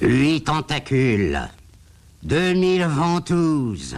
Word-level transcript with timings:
Huit 0.00 0.44
tentacules, 0.46 1.38
2000 2.22 2.88
ventouses, 2.88 3.96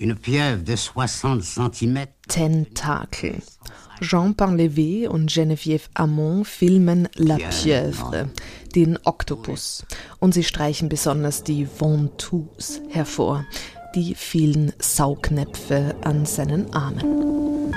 une 0.00 0.14
pieuvre 0.14 0.62
de 0.62 0.76
60 0.76 1.42
cm. 1.42 2.06
Tentakel. 2.28 3.42
Jean 4.00 4.32
Parlevé 4.32 5.08
und 5.08 5.30
Geneviève 5.30 5.88
Amon 5.94 6.44
filmen 6.44 7.08
La 7.16 7.38
Pieuvre, 7.38 8.28
den 8.74 8.98
Oktopus. 9.04 9.84
Und 10.20 10.34
sie 10.34 10.44
streichen 10.44 10.88
besonders 10.88 11.42
die 11.42 11.66
Ventouses 11.66 12.80
hervor, 12.88 13.44
die 13.94 14.14
vielen 14.14 14.72
Saugnäpfe 14.78 15.94
an 16.02 16.24
seinen 16.24 16.72
Armen. 16.72 17.74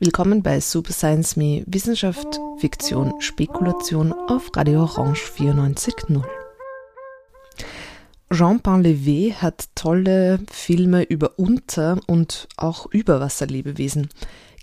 Willkommen 0.00 0.42
bei 0.42 0.60
Super 0.60 0.92
Science 0.92 1.36
Me 1.36 1.62
Wissenschaft, 1.66 2.40
Fiktion, 2.58 3.14
Spekulation 3.20 4.12
auf 4.12 4.50
Radio 4.56 4.82
Orange 4.82 5.22
94.0. 5.38 6.24
Jean 8.32 8.60
Parlevé 8.60 9.34
hat 9.34 9.68
tolle 9.76 10.40
Filme 10.50 11.04
über 11.04 11.38
Unter- 11.38 12.00
und 12.06 12.48
auch 12.56 12.86
Überwasserlebewesen 12.86 14.08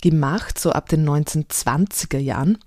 gemacht, 0.01 0.59
so 0.59 0.71
ab 0.71 0.89
den 0.89 1.07
1920er 1.07 2.19
Jahren. 2.19 2.57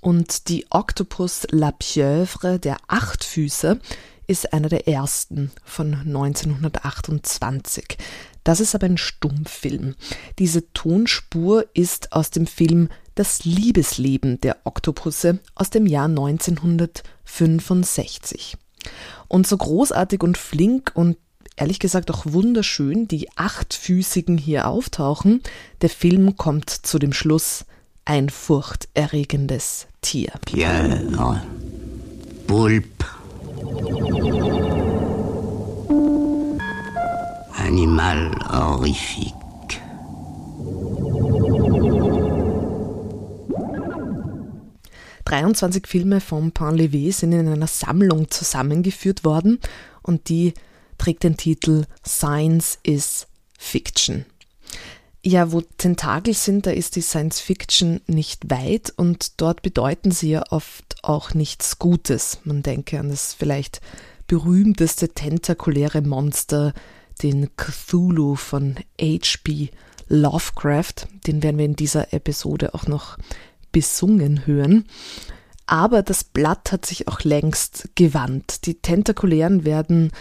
Und 0.00 0.48
die 0.48 0.66
Octopus 0.70 1.46
La 1.50 1.72
Pieuvre, 1.72 2.58
der 2.58 2.78
Achtfüßer, 2.86 3.78
ist 4.26 4.52
einer 4.52 4.68
der 4.68 4.88
ersten 4.88 5.52
von 5.64 5.94
1928. 5.94 7.96
Das 8.44 8.60
ist 8.60 8.74
aber 8.74 8.84
ein 8.86 8.98
Stummfilm. 8.98 9.94
Diese 10.38 10.72
Tonspur 10.72 11.66
ist 11.74 12.12
aus 12.12 12.30
dem 12.30 12.46
Film 12.46 12.88
Das 13.14 13.44
Liebesleben 13.44 14.40
der 14.40 14.56
Oktopusse 14.64 15.40
aus 15.54 15.68
dem 15.70 15.86
Jahr 15.86 16.06
1965. 16.06 18.56
Und 19.28 19.46
so 19.46 19.56
großartig 19.56 20.22
und 20.22 20.36
flink 20.38 20.92
und 20.94 21.16
ehrlich 21.56 21.80
gesagt 21.80 22.10
auch 22.10 22.24
wunderschön 22.26 23.08
die 23.08 23.28
Achtfüßigen 23.36 24.38
hier 24.38 24.68
auftauchen, 24.68 25.42
der 25.80 25.90
Film 25.90 26.36
kommt 26.36 26.70
zu 26.70 26.98
dem 26.98 27.12
Schluss, 27.12 27.64
ein 28.04 28.30
furchterregendes 28.30 29.88
Tier. 30.00 30.32
Pieuvre, 30.44 31.42
Pulpe, 32.46 33.06
Animal 37.58 38.30
horrifique. 38.48 39.32
Dreiundzwanzig 45.24 45.88
Filme 45.88 46.20
von 46.20 46.52
Pain-Levé 46.52 47.12
sind 47.12 47.32
in 47.32 47.48
einer 47.48 47.66
Sammlung 47.66 48.30
zusammengeführt 48.30 49.24
worden 49.24 49.58
und 50.02 50.28
die 50.28 50.54
trägt 50.98 51.24
den 51.24 51.36
Titel 51.36 51.84
Science 52.06 52.78
is 52.84 53.26
Fiction. 53.58 54.24
Ja, 55.28 55.50
wo 55.50 55.60
Tentakel 55.60 56.34
sind, 56.34 56.66
da 56.66 56.70
ist 56.70 56.94
die 56.94 57.00
Science 57.00 57.40
Fiction 57.40 58.00
nicht 58.06 58.48
weit 58.48 58.92
und 58.96 59.40
dort 59.40 59.60
bedeuten 59.60 60.12
sie 60.12 60.30
ja 60.30 60.44
oft 60.50 60.98
auch 61.02 61.34
nichts 61.34 61.80
Gutes. 61.80 62.38
Man 62.44 62.62
denke 62.62 63.00
an 63.00 63.08
das 63.08 63.34
vielleicht 63.34 63.80
berühmteste 64.28 65.08
tentakuläre 65.08 66.00
Monster, 66.02 66.74
den 67.24 67.50
Cthulhu 67.56 68.36
von 68.36 68.76
H.P. 69.00 69.70
Lovecraft. 70.06 71.08
Den 71.26 71.42
werden 71.42 71.58
wir 71.58 71.64
in 71.64 71.74
dieser 71.74 72.12
Episode 72.14 72.72
auch 72.74 72.86
noch 72.86 73.18
besungen 73.72 74.46
hören. 74.46 74.84
Aber 75.66 76.04
das 76.04 76.22
Blatt 76.22 76.70
hat 76.70 76.86
sich 76.86 77.08
auch 77.08 77.22
längst 77.22 77.88
gewandt. 77.96 78.64
Die 78.66 78.74
Tentakulären 78.74 79.64
werden 79.64 80.12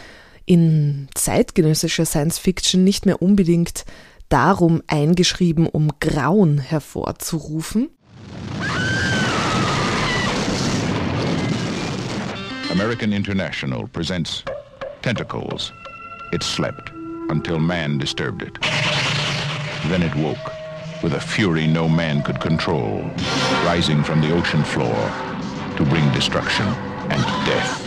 in 0.48 1.10
zeitgenössischer 1.14 2.06
Science 2.06 2.40
Fiction 2.40 2.84
nicht 2.84 3.06
mehr 3.06 3.22
unbedingt 3.22 3.86
darum 4.30 4.82
eingeschrieben, 4.88 5.68
um 5.68 5.90
Grauen 6.00 6.58
hervorzurufen. 6.60 7.90
American 12.72 13.14
International 13.14 13.88
presents 13.88 14.44
Tentacles. 15.02 15.72
It 16.34 16.44
slept 16.44 16.92
until 17.30 17.60
man 17.60 17.98
disturbed 17.98 18.42
it. 18.42 18.60
Then 19.90 20.02
it 20.02 20.14
woke 20.16 20.52
with 21.02 21.14
a 21.14 21.20
fury 21.20 21.68
no 21.68 21.88
man 21.88 22.24
could 22.24 22.40
control, 22.40 23.04
rising 23.66 24.04
from 24.04 24.22
the 24.22 24.34
ocean 24.34 24.64
floor 24.64 24.96
to 25.78 25.86
bring 25.86 26.12
destruction 26.14 26.66
and 27.10 27.24
death. 27.46 27.82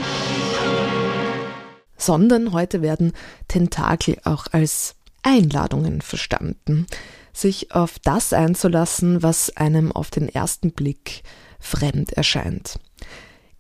Sondern 1.97 2.53
heute 2.53 2.81
werden 2.81 3.13
Tentakel 3.49 4.19
auch 4.25 4.47
als 4.53 4.95
Einladungen 5.23 6.01
verstanden, 6.01 6.87
sich 7.33 7.73
auf 7.73 7.99
das 7.99 8.33
einzulassen, 8.33 9.23
was 9.23 9.57
einem 9.57 9.93
auf 9.93 10.11
den 10.11 10.29
ersten 10.29 10.73
Blick 10.73 11.23
fremd 11.61 12.13
erscheint. 12.13 12.79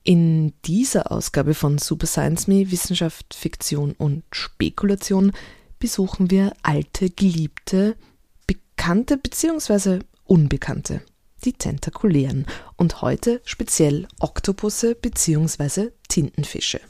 In 0.02 0.54
dieser 0.64 1.12
Ausgabe 1.12 1.54
von 1.54 1.78
Super 1.78 2.06
Science 2.06 2.47
Me 2.47 2.70
Wissenschaft, 2.70 3.34
Fiktion 3.34 3.92
und 3.92 4.24
Spekulation 4.32 5.32
besuchen 5.78 6.30
wir 6.30 6.54
alte, 6.62 7.10
geliebte, 7.10 7.97
bekannte 8.47 9.18
bzw. 9.18 10.00
unbekannte, 10.24 11.02
die 11.44 11.52
tentakulären 11.52 12.47
und 12.76 13.02
heute 13.02 13.42
speziell 13.44 14.08
Oktopusse 14.18 14.94
bzw. 14.94 15.91
Tintenfische. 16.08 16.80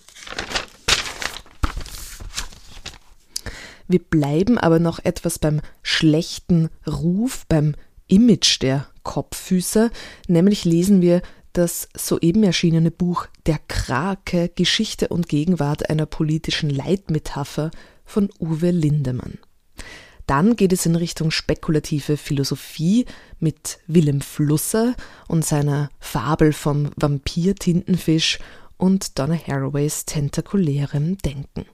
Wir 3.88 3.98
bleiben 3.98 4.58
aber 4.58 4.78
noch 4.78 4.98
etwas 5.00 5.38
beim 5.38 5.60
schlechten 5.82 6.68
Ruf, 6.86 7.46
beim 7.48 7.74
Image 8.06 8.62
der 8.62 8.86
Kopffüßer, 9.02 9.90
nämlich 10.28 10.64
lesen 10.64 11.00
wir 11.00 11.22
das 11.54 11.88
soeben 11.96 12.44
erschienene 12.44 12.90
Buch 12.90 13.26
Der 13.46 13.58
Krake 13.66 14.50
Geschichte 14.54 15.08
und 15.08 15.28
Gegenwart 15.28 15.90
einer 15.90 16.06
politischen 16.06 16.70
Leitmetapher 16.70 17.70
von 18.04 18.30
Uwe 18.38 18.70
Lindemann. 18.70 19.38
Dann 20.26 20.56
geht 20.56 20.74
es 20.74 20.84
in 20.84 20.94
Richtung 20.94 21.30
spekulative 21.30 22.18
Philosophie 22.18 23.06
mit 23.40 23.78
Willem 23.86 24.20
Flusser 24.20 24.94
und 25.26 25.44
seiner 25.44 25.88
Fabel 26.00 26.52
vom 26.52 26.90
Vampir-Tintenfisch 26.96 28.38
und 28.76 29.18
Donna 29.18 29.34
Haraways 29.36 30.04
tentakulärem 30.04 31.16
Denken. 31.18 31.64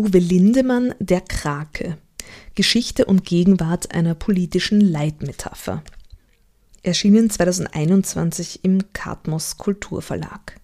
Uwe 0.00 0.18
Lindemann, 0.18 0.94
Der 0.98 1.20
Krake. 1.20 1.98
Geschichte 2.54 3.04
und 3.04 3.26
Gegenwart 3.26 3.94
einer 3.94 4.14
politischen 4.14 4.80
Leitmetapher. 4.80 5.82
Erschienen 6.82 7.28
2021 7.28 8.60
im 8.62 8.94
Katmos 8.94 9.58
Kulturverlag. 9.58 10.56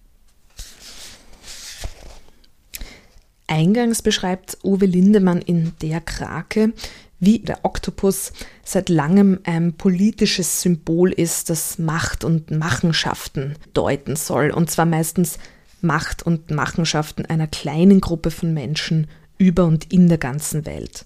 Eingangs 3.45 4.01
beschreibt 4.01 4.57
Uwe 4.63 4.87
Lindemann 4.87 5.43
in 5.43 5.73
Der 5.83 6.01
Krake, 6.01 6.73
wie 7.19 7.37
der 7.37 7.63
Oktopus 7.63 8.33
seit 8.63 8.89
langem 8.89 9.41
ein 9.43 9.73
politisches 9.73 10.63
Symbol 10.63 11.11
ist, 11.11 11.51
das 11.51 11.77
Macht 11.77 12.23
und 12.23 12.49
Machenschaften 12.49 13.53
deuten 13.75 14.15
soll, 14.15 14.49
und 14.49 14.71
zwar 14.71 14.87
meistens 14.87 15.37
Macht 15.81 16.23
und 16.23 16.49
Machenschaften 16.49 17.27
einer 17.27 17.45
kleinen 17.45 18.01
Gruppe 18.01 18.31
von 18.31 18.51
Menschen 18.51 19.05
über 19.37 19.65
und 19.65 19.91
in 19.91 20.07
der 20.07 20.17
ganzen 20.17 20.65
Welt. 20.65 21.05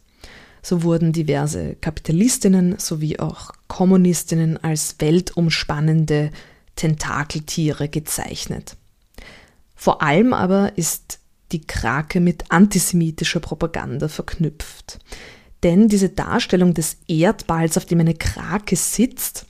So 0.62 0.84
wurden 0.84 1.12
diverse 1.12 1.76
Kapitalistinnen 1.76 2.78
sowie 2.78 3.18
auch 3.20 3.52
Kommunistinnen 3.68 4.58
als 4.64 4.96
weltumspannende 5.00 6.32
Tentakeltiere 6.76 7.90
gezeichnet. 7.90 8.76
Vor 9.76 10.02
allem 10.02 10.34
aber 10.34 10.78
ist 10.78 11.20
die 11.52 11.62
Krake 11.62 12.20
mit 12.20 12.46
antisemitischer 12.50 13.40
Propaganda 13.40 14.08
verknüpft. 14.08 15.00
Denn 15.64 15.90
diese 15.90 16.10
Darstellung 16.10 16.74
des 16.74 16.98
Erdballs, 17.08 17.78
auf 17.78 17.86
dem 17.86 18.00
eine 18.00 18.16
Krake 18.16 18.76
sitzt, 18.76 19.46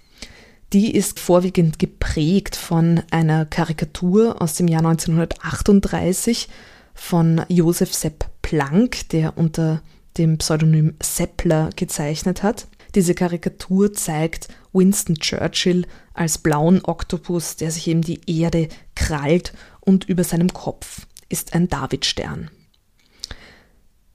die 0.74 0.95
ist 0.95 1.19
vorwiegend 1.19 1.80
geprägt 1.80 2.56
von 2.56 3.01
einer 3.12 3.45
Karikatur 3.45 4.42
aus 4.42 4.56
dem 4.56 4.68
Jahr 4.68 4.86
1938 4.86 6.48
von 6.93 7.43
Josef 7.47 7.93
Sepp 7.93 8.25
Planck, 8.41 9.09
der 9.09 9.38
unter 9.38 9.81
dem 10.17 10.38
Pseudonym 10.38 10.95
Seppler 11.01 11.69
gezeichnet 11.75 12.43
hat. 12.43 12.67
Diese 12.95 13.15
Karikatur 13.15 13.93
zeigt 13.93 14.49
Winston 14.73 15.15
Churchill 15.15 15.85
als 16.13 16.38
blauen 16.38 16.83
Oktopus, 16.83 17.55
der 17.55 17.71
sich 17.71 17.88
eben 17.88 18.01
die 18.01 18.21
Erde 18.27 18.67
krallt 18.95 19.53
und 19.79 20.09
über 20.09 20.23
seinem 20.23 20.51
Kopf 20.51 21.07
ist 21.29 21.53
ein 21.53 21.69
Davidstern. 21.69 22.49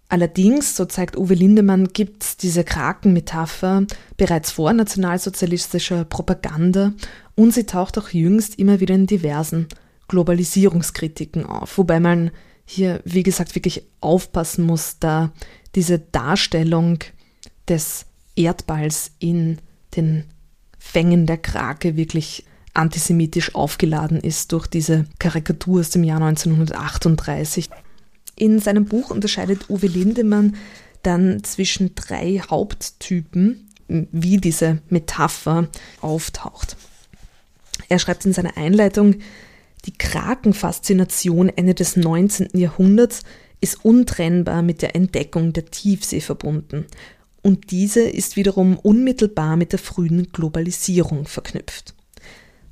Allerdings, 0.08 0.76
so 0.76 0.84
zeigt 0.84 1.16
Uwe 1.16 1.34
Lindemann, 1.34 1.88
gibt 1.88 2.22
es 2.22 2.36
diese 2.36 2.62
Krakenmetapher 2.62 3.86
bereits 4.16 4.52
vor 4.52 4.72
nationalsozialistischer 4.72 6.04
Propaganda 6.04 6.92
und 7.34 7.52
sie 7.52 7.64
taucht 7.64 7.98
auch 7.98 8.10
jüngst 8.10 8.58
immer 8.58 8.78
wieder 8.78 8.94
in 8.94 9.06
diversen 9.06 9.66
Globalisierungskritiken 10.06 11.44
auf, 11.44 11.78
wobei 11.78 11.98
man 11.98 12.30
hier, 12.66 13.00
wie 13.04 13.22
gesagt, 13.22 13.54
wirklich 13.54 13.84
aufpassen 14.00 14.64
muss, 14.64 14.98
da 14.98 15.32
diese 15.74 15.98
Darstellung 15.98 16.98
des 17.68 18.06
Erdballs 18.34 19.12
in 19.18 19.58
den 19.96 20.24
Fängen 20.78 21.26
der 21.26 21.38
Krake 21.38 21.96
wirklich 21.96 22.44
antisemitisch 22.74 23.54
aufgeladen 23.54 24.20
ist 24.20 24.52
durch 24.52 24.66
diese 24.66 25.06
Karikatur 25.18 25.80
aus 25.80 25.90
dem 25.90 26.04
Jahr 26.04 26.20
1938. 26.20 27.70
In 28.36 28.58
seinem 28.58 28.84
Buch 28.84 29.10
unterscheidet 29.10 29.70
Uwe 29.70 29.86
Lindemann 29.86 30.56
dann 31.02 31.42
zwischen 31.42 31.94
drei 31.94 32.42
Haupttypen, 32.50 33.68
wie 33.88 34.38
diese 34.38 34.82
Metapher 34.90 35.68
auftaucht. 36.00 36.76
Er 37.88 37.98
schreibt 37.98 38.26
in 38.26 38.32
seiner 38.32 38.56
Einleitung, 38.56 39.16
die 39.86 39.96
Krakenfaszination 39.96 41.48
Ende 41.48 41.74
des 41.74 41.96
19. 41.96 42.48
Jahrhunderts 42.54 43.22
ist 43.60 43.84
untrennbar 43.84 44.62
mit 44.62 44.82
der 44.82 44.94
Entdeckung 44.94 45.52
der 45.52 45.66
Tiefsee 45.66 46.20
verbunden. 46.20 46.86
Und 47.42 47.70
diese 47.70 48.00
ist 48.00 48.36
wiederum 48.36 48.76
unmittelbar 48.76 49.56
mit 49.56 49.72
der 49.72 49.78
frühen 49.78 50.32
Globalisierung 50.32 51.26
verknüpft. 51.26 51.94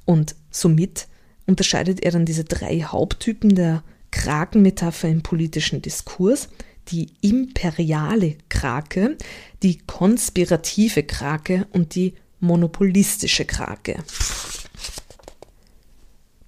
Und 0.04 0.34
somit 0.50 1.06
unterscheidet 1.46 2.02
er 2.02 2.10
dann 2.10 2.26
diese 2.26 2.44
drei 2.44 2.80
Haupttypen 2.82 3.54
der 3.54 3.82
Krakenmetapher 4.10 5.08
im 5.08 5.22
politischen 5.22 5.80
Diskurs, 5.80 6.48
die 6.88 7.08
imperiale 7.20 8.36
Krake, 8.48 9.16
die 9.62 9.78
konspirative 9.78 11.04
Krake 11.04 11.66
und 11.72 11.94
die 11.94 12.14
monopolistische 12.40 13.44
Krake. 13.44 14.02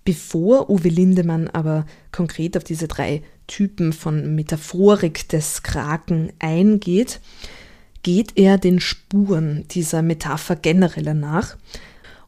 Bevor 0.06 0.70
Uwe 0.70 0.88
Lindemann 0.88 1.48
aber 1.48 1.84
konkret 2.12 2.56
auf 2.56 2.62
diese 2.62 2.86
drei 2.86 3.24
Typen 3.48 3.92
von 3.92 4.36
Metaphorik 4.36 5.28
des 5.28 5.64
Kraken 5.64 6.32
eingeht, 6.38 7.20
geht 8.04 8.38
er 8.38 8.56
den 8.56 8.78
Spuren 8.78 9.66
dieser 9.72 10.02
Metapher 10.02 10.54
genereller 10.54 11.14
nach 11.14 11.56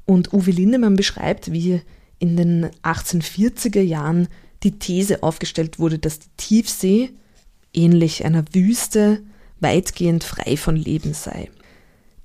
und 0.07 0.33
Uwe 0.33 0.51
Lindemann 0.51 0.97
beschreibt, 0.97 1.53
wie 1.53 1.81
in 2.19 2.37
den 2.37 2.67
1840er 2.83 3.81
Jahren 3.81 4.27
die 4.65 4.81
These 4.81 5.23
aufgestellt 5.23 5.79
wurde, 5.79 6.01
dass 6.01 6.19
die 6.19 6.31
Tiefsee, 6.37 7.11
ähnlich 7.73 8.25
einer 8.25 8.45
Wüste, 8.55 9.23
weitgehend 9.61 10.25
frei 10.25 10.57
von 10.57 10.75
Leben 10.75 11.15
sei. 11.15 11.49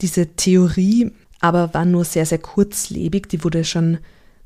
Diese 0.01 0.35
Theorie 0.35 1.11
aber 1.41 1.75
war 1.75 1.85
nur 1.85 2.05
sehr, 2.05 2.25
sehr 2.25 2.39
kurzlebig, 2.39 3.29
die 3.29 3.43
wurde 3.43 3.63
schon 3.63 3.99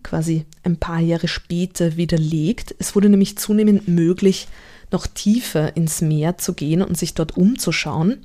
quasi 0.07 0.45
ein 0.63 0.77
paar 0.77 0.99
Jahre 0.99 1.27
später 1.27 1.97
widerlegt. 1.97 2.73
Es 2.79 2.95
wurde 2.95 3.09
nämlich 3.09 3.37
zunehmend 3.37 3.87
möglich, 3.87 4.47
noch 4.91 5.05
tiefer 5.05 5.75
ins 5.75 6.01
Meer 6.01 6.37
zu 6.37 6.53
gehen 6.53 6.81
und 6.81 6.97
sich 6.97 7.13
dort 7.13 7.35
umzuschauen. 7.35 8.17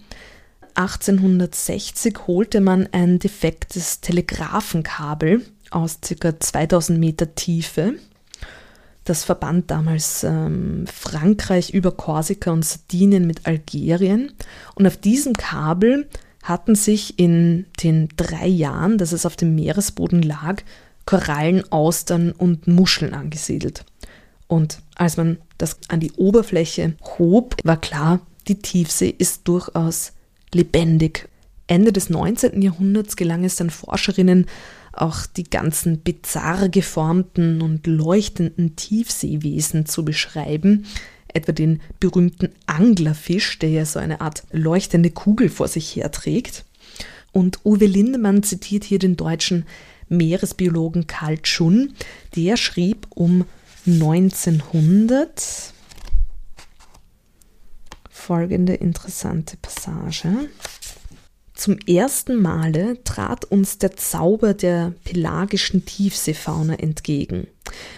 1860 0.74 2.16
holte 2.26 2.60
man 2.60 2.88
ein 2.92 3.18
defektes 3.18 4.00
Telegrafenkabel 4.00 5.42
aus 5.70 5.98
ca. 6.00 6.38
2000 6.38 6.98
Meter 7.00 7.34
Tiefe. 7.34 7.94
Das 9.04 9.24
verband 9.24 9.70
damals 9.70 10.22
ähm, 10.22 10.86
Frankreich 10.86 11.70
über 11.70 11.90
Korsika 11.90 12.52
und 12.52 12.64
Sardinien 12.64 13.26
mit 13.26 13.46
Algerien. 13.46 14.32
Und 14.76 14.86
auf 14.86 14.96
diesem 14.96 15.32
Kabel 15.32 16.08
hatten 16.44 16.76
sich 16.76 17.18
in 17.18 17.66
den 17.82 18.08
drei 18.16 18.46
Jahren, 18.46 18.98
dass 18.98 19.10
es 19.10 19.26
auf 19.26 19.34
dem 19.34 19.56
Meeresboden 19.56 20.22
lag, 20.22 20.62
Korallen, 21.06 21.70
Austern 21.72 22.32
und 22.32 22.66
Muscheln 22.66 23.14
angesiedelt. 23.14 23.84
Und 24.46 24.78
als 24.94 25.16
man 25.16 25.38
das 25.58 25.78
an 25.88 26.00
die 26.00 26.12
Oberfläche 26.12 26.94
hob, 27.18 27.56
war 27.64 27.80
klar, 27.80 28.20
die 28.48 28.58
Tiefsee 28.58 29.14
ist 29.16 29.48
durchaus 29.48 30.12
lebendig. 30.52 31.28
Ende 31.66 31.92
des 31.92 32.10
19. 32.10 32.60
Jahrhunderts 32.60 33.16
gelang 33.16 33.44
es 33.44 33.56
dann 33.56 33.70
Forscherinnen, 33.70 34.46
auch 34.92 35.24
die 35.24 35.44
ganzen 35.44 36.00
bizarr 36.00 36.68
geformten 36.68 37.62
und 37.62 37.86
leuchtenden 37.86 38.76
Tiefseewesen 38.76 39.86
zu 39.86 40.04
beschreiben, 40.04 40.84
etwa 41.28 41.52
den 41.52 41.80
berühmten 41.98 42.50
Anglerfisch, 42.66 43.58
der 43.58 43.70
ja 43.70 43.86
so 43.86 43.98
eine 43.98 44.20
Art 44.20 44.42
leuchtende 44.50 45.10
Kugel 45.10 45.48
vor 45.48 45.68
sich 45.68 45.96
herträgt. 45.96 46.64
Und 47.32 47.60
Uwe 47.64 47.86
Lindemann 47.86 48.42
zitiert 48.42 48.84
hier 48.84 48.98
den 48.98 49.16
deutschen 49.16 49.64
Meeresbiologen 50.12 51.06
Karl 51.06 51.38
Schun, 51.44 51.94
der 52.36 52.56
schrieb 52.56 53.06
um 53.10 53.44
1900 53.86 55.72
folgende 58.08 58.74
interessante 58.74 59.56
Passage. 59.56 60.48
Zum 61.54 61.78
ersten 61.86 62.40
Male 62.40 63.02
trat 63.04 63.44
uns 63.44 63.78
der 63.78 63.96
Zauber 63.96 64.54
der 64.54 64.94
pelagischen 65.04 65.84
Tiefseefauna 65.84 66.74
entgegen. 66.74 67.46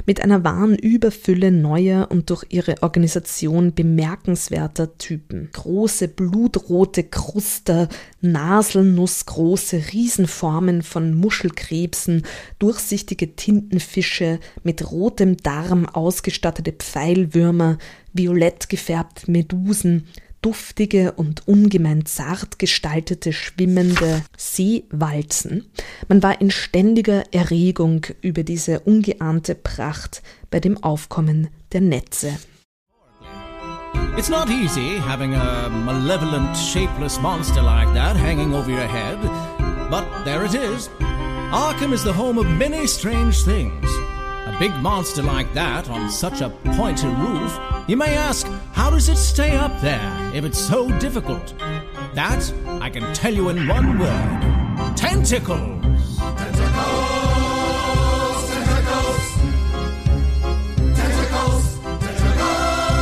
Mit 0.06 0.22
einer 0.22 0.44
wahren 0.44 0.76
Überfülle 0.76 1.50
neuer 1.50 2.08
und 2.10 2.30
durch 2.30 2.44
ihre 2.50 2.82
Organisation 2.82 3.74
bemerkenswerter 3.74 4.98
Typen. 4.98 5.48
Große 5.52 6.08
blutrote 6.08 7.04
Kruster, 7.04 7.88
naselnussgroße 8.20 9.92
Riesenformen 9.92 10.82
von 10.82 11.14
Muschelkrebsen, 11.14 12.24
durchsichtige 12.58 13.34
Tintenfische, 13.34 14.38
mit 14.62 14.90
rotem 14.90 15.36
Darm 15.38 15.86
ausgestattete 15.86 16.72
Pfeilwürmer, 16.72 17.78
violett 18.12 18.68
gefärbte 18.68 19.30
Medusen, 19.30 20.06
duftige 20.44 21.12
und 21.12 21.48
ungemein 21.48 22.04
zart 22.04 22.58
gestaltete 22.58 23.32
schwimmende 23.32 24.22
Seewalzen. 24.36 25.70
Man 26.08 26.22
war 26.22 26.40
in 26.40 26.50
ständiger 26.50 27.24
Erregung 27.32 28.06
über 28.20 28.42
diese 28.42 28.80
ungeahnte 28.80 29.54
Pracht 29.54 30.22
bei 30.50 30.60
dem 30.60 30.82
Aufkommen 30.82 31.48
der 31.72 31.80
Netze. 31.80 32.36
It's 34.18 34.28
not 34.28 34.48
easy 34.48 35.00
having 35.00 35.34
a 35.34 35.68
malevolent, 35.68 36.56
shapeless 36.56 37.20
monster 37.20 37.62
like 37.62 37.92
that 37.94 38.16
hanging 38.16 38.54
over 38.54 38.70
your 38.70 38.86
head, 38.86 39.18
but 39.90 40.04
there 40.24 40.44
it 40.44 40.54
is. 40.54 40.90
Arkham 41.50 41.92
is 41.92 42.04
the 42.04 42.12
home 42.12 42.38
of 42.38 42.46
many 42.46 42.86
strange 42.86 43.44
things. 43.44 43.88
A 44.54 44.58
big 44.60 44.74
monster 44.76 45.20
like 45.20 45.52
that 45.54 45.90
on 45.90 46.08
such 46.08 46.40
a 46.40 46.48
pointed 46.76 47.10
roof, 47.18 47.58
you 47.88 47.96
may 47.96 48.14
ask, 48.14 48.46
how 48.72 48.88
does 48.88 49.08
it 49.08 49.16
stay 49.16 49.56
up 49.56 49.80
there 49.80 50.30
if 50.32 50.44
it's 50.44 50.60
so 50.60 50.88
difficult? 51.00 51.54
That 52.14 52.52
I 52.80 52.88
can 52.88 53.12
tell 53.14 53.34
you 53.34 53.48
in 53.48 53.66
one 53.66 53.98
word 53.98 54.40
tentacles! 54.96 55.82
Tentacles! 56.38 56.78
Tentacles! 58.48 59.34
Tentacles! 60.94 61.80
Tentacles! 61.82 62.94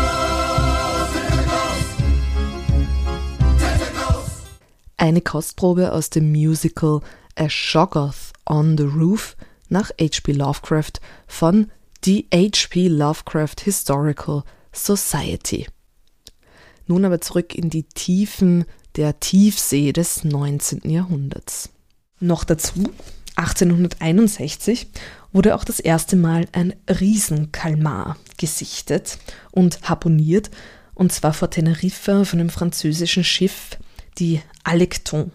Tentacles! 3.58 4.30
Eine 4.96 5.20
Kostprobe 5.20 5.92
aus 5.92 6.08
dem 6.08 6.32
Musical 6.32 7.02
A 7.36 7.50
Shoggoth 7.50 8.32
on 8.46 8.76
the 8.78 8.88
Roof 8.88 9.36
nach 9.72 9.90
H.P. 10.00 10.32
Lovecraft 10.32 10.92
von 11.26 11.70
The 12.04 12.28
H.P. 12.32 12.88
Lovecraft 12.88 13.56
Historical 13.64 14.44
Society. 14.72 15.66
Nun 16.86 17.04
aber 17.04 17.20
zurück 17.20 17.54
in 17.54 17.70
die 17.70 17.84
Tiefen 17.84 18.64
der 18.96 19.18
Tiefsee 19.18 19.92
des 19.92 20.24
19. 20.24 20.88
Jahrhunderts. 20.90 21.70
Noch 22.20 22.44
dazu, 22.44 22.92
1861 23.36 24.88
wurde 25.32 25.54
auch 25.54 25.64
das 25.64 25.80
erste 25.80 26.16
Mal 26.16 26.46
ein 26.52 26.74
Riesenkalmar 26.88 28.16
gesichtet 28.36 29.18
und 29.50 29.88
harponiert, 29.88 30.50
und 30.94 31.12
zwar 31.12 31.32
vor 31.32 31.50
Teneriffa 31.50 32.24
von 32.24 32.40
einem 32.40 32.50
französischen 32.50 33.24
Schiff, 33.24 33.78
die 34.18 34.42
Alecton. 34.64 35.32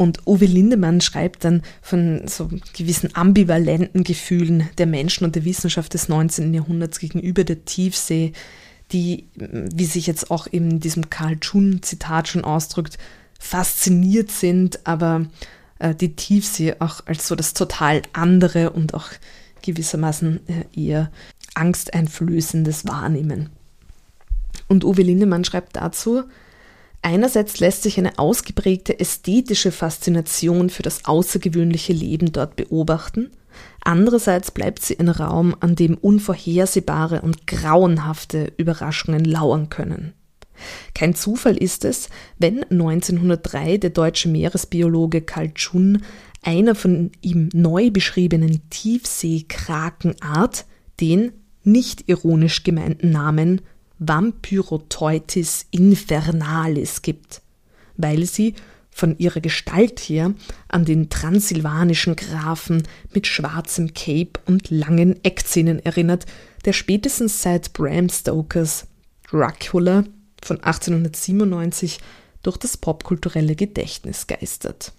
Und 0.00 0.26
Uwe 0.26 0.46
Lindemann 0.46 1.02
schreibt 1.02 1.44
dann 1.44 1.60
von 1.82 2.26
so 2.26 2.48
gewissen 2.74 3.14
ambivalenten 3.14 4.02
Gefühlen 4.02 4.66
der 4.78 4.86
Menschen 4.86 5.26
und 5.26 5.36
der 5.36 5.44
Wissenschaft 5.44 5.92
des 5.92 6.08
19. 6.08 6.54
Jahrhunderts 6.54 7.00
gegenüber 7.00 7.44
der 7.44 7.66
Tiefsee, 7.66 8.32
die, 8.92 9.28
wie 9.34 9.84
sich 9.84 10.06
jetzt 10.06 10.30
auch 10.30 10.46
in 10.46 10.80
diesem 10.80 11.10
Karl 11.10 11.36
Schun-Zitat 11.42 12.28
schon 12.28 12.44
ausdrückt, 12.44 12.96
fasziniert 13.38 14.30
sind, 14.30 14.86
aber 14.86 15.26
äh, 15.80 15.94
die 15.94 16.16
Tiefsee 16.16 16.76
auch 16.78 17.04
als 17.04 17.28
so 17.28 17.34
das 17.34 17.52
total 17.52 18.00
andere 18.14 18.70
und 18.70 18.94
auch 18.94 19.10
gewissermaßen 19.60 20.40
äh, 20.48 20.80
eher 20.82 21.12
angsteinflößendes 21.52 22.86
wahrnehmen. 22.86 23.50
Und 24.66 24.82
Uwe 24.82 25.02
Lindemann 25.02 25.44
schreibt 25.44 25.76
dazu, 25.76 26.22
einerseits 27.02 27.60
lässt 27.60 27.82
sich 27.82 27.98
eine 27.98 28.18
ausgeprägte 28.18 28.98
ästhetische 28.98 29.72
Faszination 29.72 30.70
für 30.70 30.82
das 30.82 31.04
außergewöhnliche 31.04 31.92
Leben 31.92 32.32
dort 32.32 32.56
beobachten, 32.56 33.30
andererseits 33.82 34.50
bleibt 34.50 34.82
sie 34.82 34.98
ein 34.98 35.08
Raum, 35.08 35.56
an 35.60 35.76
dem 35.76 35.96
unvorhersehbare 35.96 37.22
und 37.22 37.46
grauenhafte 37.46 38.52
Überraschungen 38.56 39.24
lauern 39.24 39.68
können. 39.68 40.14
Kein 40.94 41.14
Zufall 41.14 41.56
ist 41.56 41.84
es, 41.84 42.10
wenn 42.38 42.64
1903 42.64 43.78
der 43.78 43.90
deutsche 43.90 44.28
Meeresbiologe 44.28 45.22
Carl 45.22 45.52
Jun 45.56 46.02
einer 46.42 46.74
von 46.74 47.12
ihm 47.20 47.48
neu 47.52 47.90
beschriebenen 47.90 48.62
Tiefseekrakenart 48.70 50.66
den 51.00 51.32
nicht 51.62 52.08
ironisch 52.08 52.62
gemeinten 52.62 53.10
Namen 53.10 53.62
Vampyroteutis 54.00 55.66
infernalis 55.70 57.02
gibt, 57.02 57.42
weil 57.96 58.24
sie 58.24 58.54
von 58.90 59.16
ihrer 59.18 59.40
Gestalt 59.40 60.00
her 60.00 60.34
an 60.68 60.84
den 60.84 61.10
transsilvanischen 61.10 62.16
Grafen 62.16 62.82
mit 63.14 63.26
schwarzem 63.26 63.94
Cape 63.94 64.40
und 64.46 64.70
langen 64.70 65.22
Eckzähnen 65.24 65.78
erinnert, 65.84 66.26
der 66.64 66.72
spätestens 66.72 67.42
seit 67.42 67.72
Bram 67.72 68.08
Stokers 68.08 68.86
Dracula 69.30 70.04
von 70.42 70.56
1897 70.56 72.00
durch 72.42 72.56
das 72.56 72.76
popkulturelle 72.76 73.54
Gedächtnis 73.54 74.26
geistert. 74.26 74.92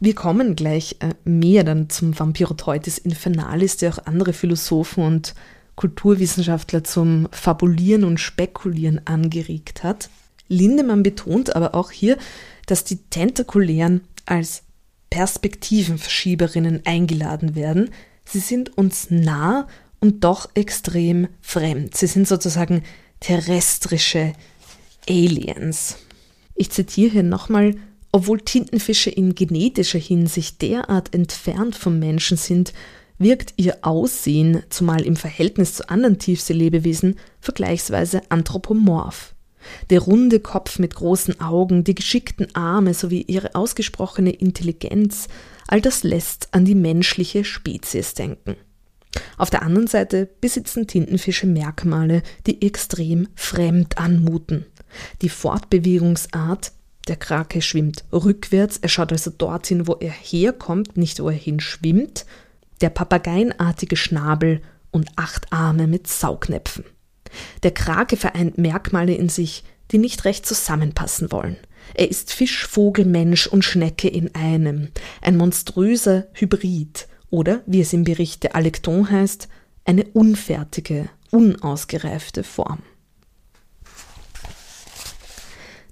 Wir 0.00 0.14
kommen 0.14 0.56
gleich 0.56 0.96
äh, 1.00 1.14
mehr 1.24 1.62
dann 1.62 1.88
zum 1.88 2.18
Vampiroteutis 2.18 2.98
Infernalis, 2.98 3.76
der 3.76 3.92
auch 3.92 4.06
andere 4.06 4.32
Philosophen 4.32 5.04
und 5.04 5.34
Kulturwissenschaftler 5.82 6.84
zum 6.84 7.26
Fabulieren 7.32 8.04
und 8.04 8.20
Spekulieren 8.20 9.00
angeregt 9.04 9.82
hat. 9.82 10.10
Lindemann 10.46 11.02
betont 11.02 11.56
aber 11.56 11.74
auch 11.74 11.90
hier, 11.90 12.18
dass 12.66 12.84
die 12.84 12.98
Tentakulären 13.10 14.02
als 14.24 14.62
Perspektivenverschieberinnen 15.10 16.82
eingeladen 16.84 17.56
werden. 17.56 17.90
Sie 18.24 18.38
sind 18.38 18.78
uns 18.78 19.10
nah 19.10 19.66
und 19.98 20.22
doch 20.22 20.50
extrem 20.54 21.26
fremd. 21.40 21.96
Sie 21.96 22.06
sind 22.06 22.28
sozusagen 22.28 22.84
terrestrische 23.18 24.34
Aliens. 25.08 25.96
Ich 26.54 26.70
zitiere 26.70 27.10
hier 27.10 27.22
nochmal, 27.24 27.74
obwohl 28.12 28.40
Tintenfische 28.40 29.10
in 29.10 29.34
genetischer 29.34 29.98
Hinsicht 29.98 30.62
derart 30.62 31.12
entfernt 31.12 31.74
vom 31.74 31.98
Menschen 31.98 32.36
sind, 32.36 32.72
wirkt 33.22 33.54
ihr 33.56 33.78
Aussehen, 33.82 34.62
zumal 34.68 35.02
im 35.02 35.16
Verhältnis 35.16 35.74
zu 35.74 35.88
anderen 35.88 36.18
Tiefseelebewesen, 36.18 37.16
vergleichsweise 37.40 38.22
anthropomorph. 38.28 39.34
Der 39.90 40.00
runde 40.00 40.40
Kopf 40.40 40.78
mit 40.78 40.94
großen 40.94 41.40
Augen, 41.40 41.84
die 41.84 41.94
geschickten 41.94 42.54
Arme 42.54 42.94
sowie 42.94 43.22
ihre 43.22 43.54
ausgesprochene 43.54 44.30
Intelligenz, 44.30 45.28
all 45.68 45.80
das 45.80 46.02
lässt 46.02 46.48
an 46.52 46.64
die 46.64 46.74
menschliche 46.74 47.44
Spezies 47.44 48.14
denken. 48.14 48.56
Auf 49.36 49.50
der 49.50 49.62
anderen 49.62 49.86
Seite 49.86 50.28
besitzen 50.40 50.86
Tintenfische 50.86 51.46
Merkmale, 51.46 52.22
die 52.46 52.62
extrem 52.62 53.28
fremd 53.34 53.98
anmuten. 53.98 54.64
Die 55.20 55.28
Fortbewegungsart, 55.28 56.72
der 57.08 57.16
Krake 57.16 57.62
schwimmt 57.62 58.04
rückwärts, 58.12 58.78
er 58.78 58.88
schaut 58.88 59.12
also 59.12 59.30
dorthin, 59.30 59.86
wo 59.86 59.94
er 59.94 60.10
herkommt, 60.10 60.96
nicht 60.96 61.20
wo 61.20 61.28
er 61.28 61.34
hinschwimmt, 61.34 62.24
der 62.82 62.90
papageienartige 62.90 63.96
Schnabel 63.96 64.60
und 64.90 65.08
acht 65.16 65.52
Arme 65.52 65.86
mit 65.86 66.06
Saugnäpfen. 66.06 66.84
Der 67.62 67.70
Krake 67.70 68.16
vereint 68.16 68.58
Merkmale 68.58 69.14
in 69.14 69.28
sich, 69.28 69.64
die 69.90 69.98
nicht 69.98 70.24
recht 70.24 70.44
zusammenpassen 70.44 71.32
wollen. 71.32 71.56
Er 71.94 72.10
ist 72.10 72.32
Fisch, 72.32 72.66
Vogel, 72.66 73.04
Mensch 73.04 73.46
und 73.46 73.64
Schnecke 73.64 74.08
in 74.08 74.34
einem, 74.34 74.88
ein 75.20 75.36
monströser 75.36 76.26
Hybrid, 76.34 77.08
oder, 77.30 77.62
wie 77.66 77.80
es 77.80 77.92
im 77.92 78.04
Bericht 78.04 78.42
der 78.42 78.54
Alekton 78.54 79.10
heißt, 79.10 79.48
eine 79.84 80.04
unfertige, 80.12 81.08
unausgereifte 81.30 82.44
Form. 82.44 82.82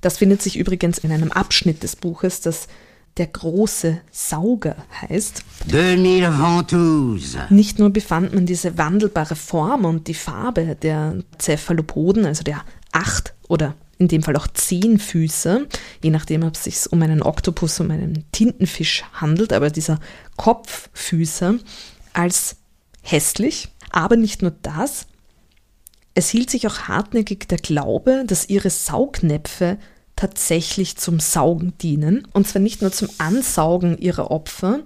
Das 0.00 0.18
findet 0.18 0.42
sich 0.42 0.58
übrigens 0.58 0.98
in 0.98 1.12
einem 1.12 1.32
Abschnitt 1.32 1.82
des 1.82 1.96
Buches, 1.96 2.40
das 2.40 2.68
der 3.16 3.26
große 3.26 4.00
Sauger 4.10 4.76
heißt. 5.00 5.42
2000 5.68 6.38
Ventouses. 6.38 7.50
Nicht 7.50 7.78
nur 7.78 7.90
befand 7.90 8.34
man 8.34 8.46
diese 8.46 8.78
wandelbare 8.78 9.36
Form 9.36 9.84
und 9.84 10.08
die 10.08 10.14
Farbe 10.14 10.76
der 10.80 11.16
Cephalopoden, 11.40 12.24
also 12.24 12.42
der 12.42 12.64
acht 12.92 13.34
oder 13.48 13.74
in 13.98 14.08
dem 14.08 14.22
Fall 14.22 14.36
auch 14.36 14.46
zehn 14.46 14.98
Füße, 14.98 15.66
je 16.02 16.10
nachdem, 16.10 16.42
ob 16.42 16.54
es 16.54 16.64
sich 16.64 16.90
um 16.90 17.02
einen 17.02 17.22
Oktopus, 17.22 17.80
um 17.80 17.90
einen 17.90 18.24
Tintenfisch 18.32 19.04
handelt, 19.12 19.52
aber 19.52 19.68
dieser 19.68 19.98
Kopffüße 20.36 21.58
als 22.14 22.56
hässlich. 23.02 23.68
Aber 23.90 24.16
nicht 24.16 24.40
nur 24.40 24.52
das, 24.62 25.06
es 26.14 26.30
hielt 26.30 26.50
sich 26.50 26.66
auch 26.66 26.88
hartnäckig 26.88 27.46
der 27.48 27.58
Glaube, 27.58 28.24
dass 28.26 28.48
ihre 28.48 28.70
Saugnäpfe 28.70 29.78
tatsächlich 30.20 30.96
zum 30.96 31.18
Saugen 31.18 31.72
dienen. 31.80 32.26
Und 32.34 32.46
zwar 32.46 32.60
nicht 32.60 32.82
nur 32.82 32.92
zum 32.92 33.08
Ansaugen 33.16 33.96
ihrer 33.98 34.30
Opfer, 34.30 34.80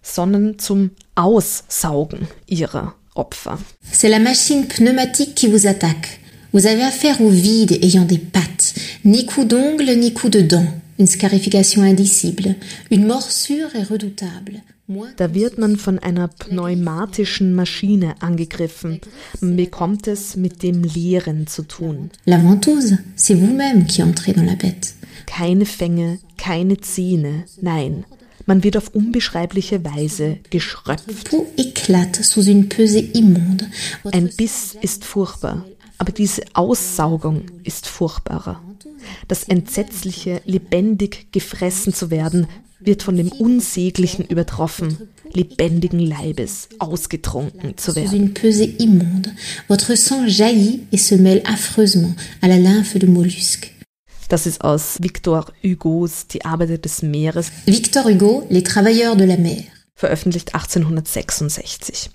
sondern 0.00 0.60
zum 0.60 0.90
Aussaugen 1.16 2.28
ihrer 2.46 2.94
Opfer. 3.16 3.58
C'est 3.92 4.08
la 4.08 4.20
machine 4.20 4.68
pneumatique 4.68 5.34
qui 5.34 5.48
vous 5.48 5.66
attaque. 5.66 6.20
Vous 6.52 6.66
avez 6.66 6.84
affaire 6.84 7.20
au 7.20 7.28
vide 7.28 7.72
ayant 7.82 8.04
des 8.04 8.18
pattes, 8.18 8.74
ni 9.04 9.26
coup 9.26 9.44
d'ongle 9.44 9.90
ni 9.96 10.14
coup 10.14 10.28
de 10.28 10.40
dents, 10.40 10.72
une 10.98 11.08
scarification 11.08 11.82
indicible, 11.82 12.54
une 12.90 13.06
morsure 13.06 13.74
est 13.74 13.82
redoutable. 13.82 14.62
Da 15.16 15.34
wird 15.34 15.58
man 15.58 15.76
von 15.76 15.98
einer 15.98 16.28
pneumatischen 16.28 17.54
Maschine 17.54 18.14
angegriffen. 18.20 19.00
Man 19.40 19.56
bekommt 19.56 20.06
es 20.06 20.36
mit 20.36 20.62
dem 20.62 20.84
Leeren 20.84 21.46
zu 21.46 21.62
tun. 21.62 22.10
La 22.24 22.38
ventouse, 22.38 22.94
c'est 23.16 23.34
vous-même 23.34 23.86
qui 23.86 24.02
entrez 24.02 24.32
dans 24.32 24.46
la 24.46 24.54
bête. 24.54 24.94
Keine 25.26 25.66
Fänge, 25.66 26.18
keine 26.36 26.80
Zähne, 26.80 27.44
nein. 27.60 28.04
Man 28.46 28.62
wird 28.62 28.76
auf 28.76 28.94
unbeschreibliche 28.94 29.84
Weise 29.84 30.38
geschröpft. 30.50 31.34
Ein 34.12 34.30
Biss 34.36 34.76
ist 34.80 35.04
furchtbar. 35.04 35.64
Aber 35.98 36.12
diese 36.12 36.42
Aussaugung 36.52 37.42
ist 37.64 37.88
furchtbarer. 37.88 38.62
Das 39.26 39.44
entsetzliche, 39.44 40.42
lebendig 40.44 41.32
gefressen 41.32 41.92
zu 41.92 42.10
werden, 42.10 42.46
wird 42.86 43.02
von 43.02 43.16
dem 43.16 43.30
Unsäglichen 43.32 44.24
übertroffen, 44.24 45.08
lebendigen 45.32 45.98
Leibes 46.00 46.68
ausgetrunken 46.78 47.76
zu 47.76 47.94
werden. 47.96 48.14
une 48.14 48.34
pesée 48.34 48.76
immonde. 48.78 49.30
Votre 49.68 49.96
sang 49.96 50.26
jaillit 50.26 50.86
et 50.92 50.98
se 50.98 51.16
mêle 51.16 51.42
affreusement 51.44 52.14
à 52.40 52.48
la 52.48 52.56
lymphe 52.58 52.98
de 52.98 53.06
mollusques. 53.06 53.72
Das 54.28 54.46
ist 54.46 54.62
aus 54.62 54.96
Victor 55.00 55.52
Hugos 55.62 56.26
Die 56.28 56.44
Arbeiter 56.44 56.78
des 56.78 57.02
Meeres, 57.02 57.50
Victor 57.66 58.04
Hugo, 58.08 58.46
Les 58.50 58.62
Travailleurs 58.64 59.16
de 59.16 59.24
la 59.24 59.36
mer. 59.36 59.62
veröffentlicht 59.94 60.54
1866. 60.54 62.10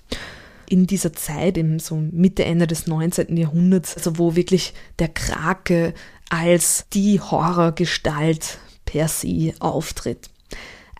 In 0.68 0.86
dieser 0.86 1.12
Zeit, 1.12 1.58
im 1.58 1.78
so 1.78 1.96
Mitte, 1.96 2.44
Ende 2.44 2.66
des 2.66 2.86
19. 2.86 3.36
Jahrhunderts, 3.36 3.96
also 3.96 4.18
wo 4.18 4.36
wirklich 4.36 4.72
der 4.98 5.08
Krake 5.08 5.92
als 6.30 6.84
die 6.92 7.20
Horrorgestalt 7.20 8.58
per 8.84 9.08
se 9.08 9.52
auftritt. 9.58 10.30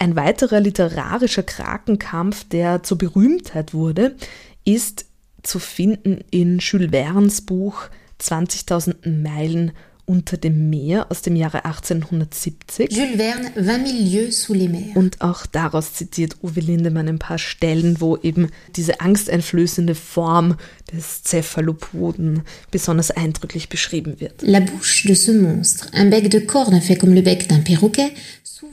Ein 0.02 0.16
weiterer 0.16 0.58
literarischer 0.58 1.44
Krakenkampf, 1.44 2.42
der 2.48 2.82
zur 2.82 2.98
Berühmtheit 2.98 3.72
wurde, 3.72 4.16
ist 4.64 5.06
zu 5.44 5.60
finden 5.60 6.24
in 6.32 6.58
Jules 6.58 6.90
Verne's 6.90 7.40
Buch 7.42 7.84
20.000 8.20 9.08
Meilen 9.08 9.70
unter 10.04 10.36
dem 10.36 10.70
Meer 10.70 11.06
aus 11.10 11.22
dem 11.22 11.36
Jahre 11.36 11.64
1870. 11.64 12.92
Jules 12.92 13.16
Verne, 13.16 13.52
20 13.54 13.92
000 13.92 14.04
lieues 14.04 14.42
sous 14.42 14.56
les 14.56 14.68
mers. 14.68 14.94
Und 14.94 15.20
auch 15.20 15.46
daraus 15.46 15.94
zitiert 15.94 16.36
Uwe 16.42 16.60
Lindemann 16.60 17.08
ein 17.08 17.18
paar 17.18 17.38
Stellen, 17.38 18.00
wo 18.00 18.16
eben 18.16 18.48
diese 18.76 19.00
angsteinflößende 19.00 19.94
Form 19.94 20.56
des 20.92 21.22
Cephalopoden 21.24 22.42
besonders 22.70 23.10
eindrücklich 23.10 23.68
beschrieben 23.68 24.20
wird. 24.20 24.42
La 24.42 24.60
bouche 24.60 25.06
de 25.06 25.14
ce 25.14 25.32
monstre, 25.32 25.88
un 25.94 26.10
bec 26.10 26.30
de 26.30 26.40
corne 26.40 26.80
fait 26.80 26.96
comme 26.96 27.14
le 27.14 27.22
bec 27.22 27.48
d'un 27.48 27.62
perroquet, 27.62 28.12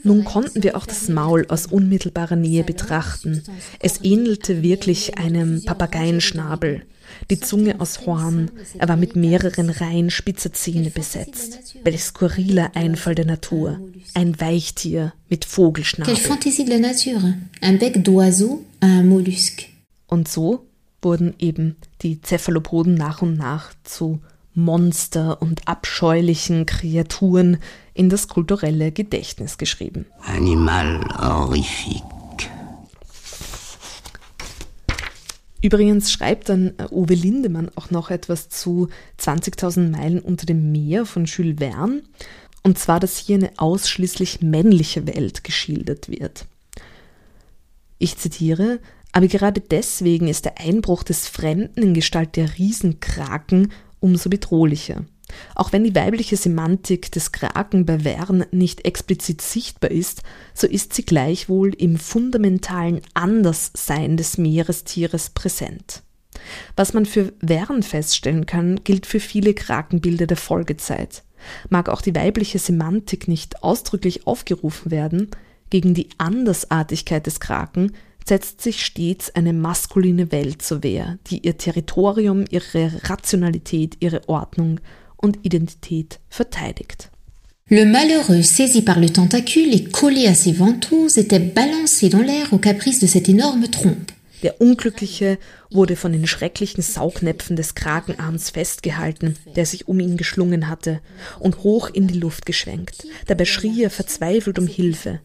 Nun 0.02 0.24
konnten 0.24 0.62
wir 0.62 0.76
auch 0.76 0.86
das 0.86 1.08
Maul 1.08 1.46
aus 1.48 1.66
unmittelbarer 1.66 2.36
Nähe 2.36 2.64
betrachten. 2.64 3.42
Es 3.80 4.02
ähnelte 4.02 4.62
wirklich 4.62 5.18
einem 5.18 5.64
Papageienschnabel. 5.64 6.82
Die 7.30 7.40
Zunge 7.40 7.80
aus 7.80 8.06
Horn, 8.06 8.50
er 8.78 8.88
war 8.88 8.96
mit 8.96 9.16
mehreren 9.16 9.70
Reihen 9.70 10.10
spitzer 10.10 10.52
Zähne 10.52 10.90
besetzt. 10.90 11.58
Welch 11.84 12.04
skurriler 12.04 12.72
Einfall 12.74 13.14
der 13.14 13.26
Natur. 13.26 13.80
Ein 14.14 14.40
Weichtier 14.40 15.12
mit 15.28 15.44
Vogelschnabel. 15.44 16.14
Quelle 16.14 16.26
fantaisie 16.26 16.64
de 16.64 16.74
la 16.74 16.78
nature. 16.78 17.34
Un 17.62 17.78
bec 17.78 17.96
d'oiseau 18.02 18.64
à 18.80 18.86
un 18.86 19.04
mollusque. 19.04 19.68
Und 20.06 20.28
so 20.28 20.66
wurden 21.02 21.34
eben 21.38 21.76
die 22.02 22.20
Cephalopoden 22.20 22.94
nach 22.94 23.22
und 23.22 23.36
nach 23.36 23.72
zu 23.84 24.20
Monster 24.54 25.40
und 25.40 25.68
abscheulichen 25.68 26.66
Kreaturen 26.66 27.58
in 27.94 28.10
das 28.10 28.28
kulturelle 28.28 28.92
Gedächtnis 28.92 29.58
geschrieben. 29.58 30.06
Animal 30.26 31.00
horrifique. 31.18 32.19
Übrigens 35.62 36.10
schreibt 36.10 36.48
dann 36.48 36.72
äh, 36.78 36.86
Uwe 36.90 37.14
Lindemann 37.14 37.70
auch 37.74 37.90
noch 37.90 38.10
etwas 38.10 38.48
zu 38.48 38.88
20.000 39.18 39.90
Meilen 39.90 40.20
unter 40.20 40.46
dem 40.46 40.72
Meer 40.72 41.06
von 41.06 41.26
Jules 41.26 41.58
Verne. 41.58 42.02
Und 42.62 42.78
zwar, 42.78 43.00
dass 43.00 43.18
hier 43.18 43.36
eine 43.36 43.52
ausschließlich 43.56 44.42
männliche 44.42 45.06
Welt 45.06 45.44
geschildert 45.44 46.08
wird. 46.10 46.46
Ich 47.98 48.16
zitiere, 48.16 48.80
aber 49.12 49.28
gerade 49.28 49.60
deswegen 49.60 50.28
ist 50.28 50.44
der 50.44 50.58
Einbruch 50.58 51.02
des 51.02 51.26
Fremden 51.26 51.82
in 51.82 51.94
Gestalt 51.94 52.36
der 52.36 52.58
Riesenkraken 52.58 53.72
umso 53.98 54.30
bedrohlicher. 54.30 55.04
Auch 55.54 55.72
wenn 55.72 55.84
die 55.84 55.94
weibliche 55.94 56.36
Semantik 56.36 57.12
des 57.12 57.32
Kraken 57.32 57.86
bei 57.86 58.00
Verne 58.00 58.46
nicht 58.50 58.84
explizit 58.84 59.40
sichtbar 59.40 59.90
ist, 59.90 60.22
so 60.54 60.66
ist 60.66 60.94
sie 60.94 61.04
gleichwohl 61.04 61.74
im 61.74 61.96
fundamentalen 61.96 63.00
Anderssein 63.14 64.16
des 64.16 64.38
Meerestieres 64.38 65.30
präsent. 65.30 66.02
Was 66.76 66.94
man 66.94 67.06
für 67.06 67.32
Verne 67.44 67.82
feststellen 67.82 68.46
kann, 68.46 68.82
gilt 68.84 69.06
für 69.06 69.20
viele 69.20 69.54
Krakenbilder 69.54 70.26
der 70.26 70.36
Folgezeit. 70.36 71.22
Mag 71.68 71.88
auch 71.88 72.02
die 72.02 72.14
weibliche 72.14 72.58
Semantik 72.58 73.28
nicht 73.28 73.62
ausdrücklich 73.62 74.26
aufgerufen 74.26 74.90
werden, 74.90 75.28
gegen 75.70 75.94
die 75.94 76.08
Andersartigkeit 76.18 77.26
des 77.26 77.38
Kraken 77.40 77.92
setzt 78.26 78.60
sich 78.60 78.84
stets 78.84 79.34
eine 79.34 79.52
maskuline 79.52 80.30
Welt 80.30 80.62
zur 80.62 80.82
Wehr, 80.82 81.18
die 81.28 81.38
ihr 81.38 81.56
Territorium, 81.56 82.44
ihre 82.50 82.92
Rationalität, 83.08 83.96
ihre 84.00 84.28
Ordnung 84.28 84.80
und 85.20 85.38
Identität 85.42 86.20
verteidigt. 86.28 87.10
Le 87.68 87.84
malheureux, 87.84 88.42
saisi 88.42 88.82
par 88.82 88.98
le 88.98 89.10
tentacule 89.10 89.72
et 89.72 89.84
collé 89.84 90.26
à 90.26 90.34
ses 90.34 90.52
ventouses, 90.52 91.18
était 91.18 91.38
balancé 91.38 92.08
dans 92.08 92.22
l'air 92.22 92.52
au 92.52 92.58
caprice 92.58 92.98
de 92.98 93.06
cette 93.06 93.28
énorme 93.28 93.68
trompe. 93.68 94.12
Der 94.42 94.60
Unglückliche 94.60 95.38
wurde 95.70 95.96
von 95.96 96.12
den 96.12 96.26
schrecklichen 96.26 96.82
Saugnäpfen 96.82 97.56
des 97.56 97.74
Krakenarms 97.74 98.50
festgehalten, 98.50 99.36
der 99.54 99.66
sich 99.66 99.86
um 99.86 100.00
ihn 100.00 100.16
geschlungen 100.16 100.68
hatte, 100.68 101.00
und 101.38 101.62
hoch 101.62 101.90
in 101.90 102.08
die 102.08 102.18
Luft 102.18 102.46
geschwenkt. 102.46 103.06
Dabei 103.26 103.44
schrie 103.44 103.82
er 103.82 103.90
verzweifelt 103.90 104.58
um 104.58 104.66
Hilfe. 104.66 105.20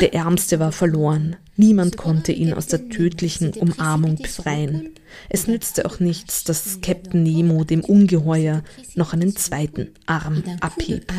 Der 0.00 0.14
Ärmste 0.14 0.58
war 0.58 0.72
verloren. 0.72 1.36
Niemand 1.56 1.96
konnte 1.96 2.32
ihn 2.32 2.52
aus 2.52 2.66
der 2.66 2.88
tödlichen 2.88 3.52
Umarmung 3.54 4.16
befreien. 4.16 4.90
Es 5.30 5.46
nützte 5.46 5.86
auch 5.86 6.00
nichts, 6.00 6.44
dass 6.44 6.80
Captain 6.82 7.22
Nemo 7.22 7.64
dem 7.64 7.82
Ungeheuer 7.82 8.62
noch 8.94 9.12
einen 9.14 9.34
zweiten 9.36 9.88
Arm 10.04 10.42
abhieb. 10.60 11.10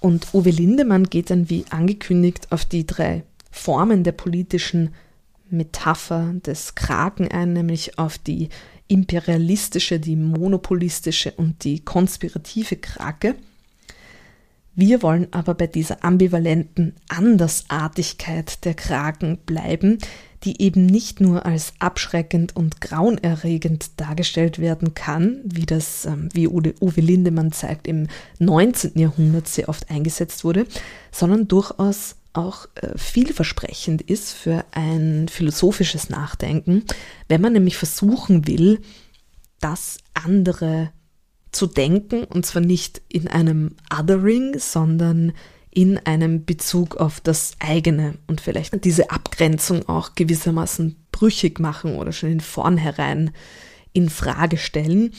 Und 0.00 0.34
Uwe 0.34 0.50
Lindemann 0.50 1.04
geht 1.04 1.30
dann 1.30 1.50
wie 1.50 1.64
angekündigt 1.70 2.48
auf 2.50 2.64
die 2.64 2.86
drei 2.86 3.24
Formen 3.50 4.02
der 4.02 4.12
politischen 4.12 4.94
Metapher 5.50 6.32
des 6.46 6.74
Kraken 6.74 7.28
ein, 7.28 7.52
nämlich 7.52 7.98
auf 7.98 8.16
die 8.16 8.48
imperialistische, 8.88 10.00
die 10.00 10.16
monopolistische 10.16 11.32
und 11.32 11.64
die 11.64 11.80
konspirative 11.80 12.76
Krake. 12.76 13.36
Wir 14.74 15.02
wollen 15.02 15.28
aber 15.32 15.54
bei 15.54 15.66
dieser 15.66 16.02
ambivalenten 16.02 16.94
Andersartigkeit 17.08 18.64
der 18.64 18.74
Kraken 18.74 19.38
bleiben, 19.44 19.98
die 20.44 20.62
eben 20.62 20.86
nicht 20.86 21.20
nur 21.20 21.46
als 21.46 21.74
abschreckend 21.78 22.56
und 22.56 22.80
grauenerregend 22.80 24.00
dargestellt 24.00 24.58
werden 24.58 24.94
kann, 24.94 25.40
wie 25.44 25.66
das, 25.66 26.06
ähm, 26.06 26.30
wie 26.32 26.48
Uwe 26.48 27.00
Lindemann 27.00 27.52
zeigt, 27.52 27.86
im 27.86 28.08
19. 28.38 28.98
Jahrhundert 28.98 29.46
sehr 29.46 29.68
oft 29.68 29.90
eingesetzt 29.90 30.42
wurde, 30.42 30.66
sondern 31.12 31.48
durchaus 31.48 32.16
auch 32.32 32.66
äh, 32.76 32.96
vielversprechend 32.96 34.02
ist 34.02 34.32
für 34.32 34.64
ein 34.72 35.28
philosophisches 35.28 36.08
Nachdenken, 36.08 36.84
wenn 37.28 37.40
man 37.40 37.52
nämlich 37.52 37.76
versuchen 37.76 38.46
will, 38.46 38.80
das 39.60 39.98
andere 40.14 40.90
zu 41.52 41.66
denken, 41.66 42.24
und 42.24 42.44
zwar 42.46 42.62
nicht 42.62 43.02
in 43.08 43.28
einem 43.28 43.76
Othering, 43.92 44.58
sondern 44.58 45.32
in 45.70 45.98
einem 45.98 46.44
Bezug 46.44 46.96
auf 46.96 47.20
das 47.20 47.52
eigene 47.58 48.14
und 48.26 48.40
vielleicht 48.40 48.84
diese 48.84 49.10
Abgrenzung 49.10 49.88
auch 49.88 50.14
gewissermaßen 50.14 50.96
brüchig 51.12 51.60
machen 51.60 51.96
oder 51.96 52.12
schon 52.12 52.30
in 52.30 52.40
vornherein 52.40 53.30
in 53.92 54.10
Frage 54.10 54.58
stellen 54.58 55.12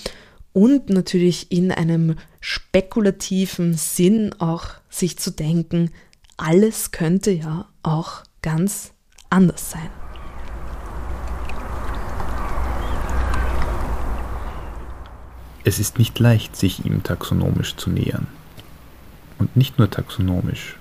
und 0.52 0.90
natürlich 0.90 1.52
in 1.52 1.72
einem 1.72 2.16
spekulativen 2.40 3.74
Sinn 3.74 4.34
auch 4.40 4.68
sich 4.90 5.18
zu 5.18 5.32
denken, 5.32 5.92
alles 6.38 6.92
könnte 6.92 7.32
ja 7.32 7.68
auch 7.82 8.24
ganz 8.42 8.92
anders 9.30 9.72
sein. 9.72 10.03
Es 15.66 15.80
ist 15.80 15.98
nicht 15.98 16.20
leicht, 16.20 16.58
sich 16.58 16.86
ihm 16.86 17.04
taxonomisch 17.04 17.78
zu 17.78 17.90
nähern. 17.90 18.28
Und 19.40 19.56
nicht 19.56 19.80
nur 19.80 19.90
taxonomisch. 19.90 20.76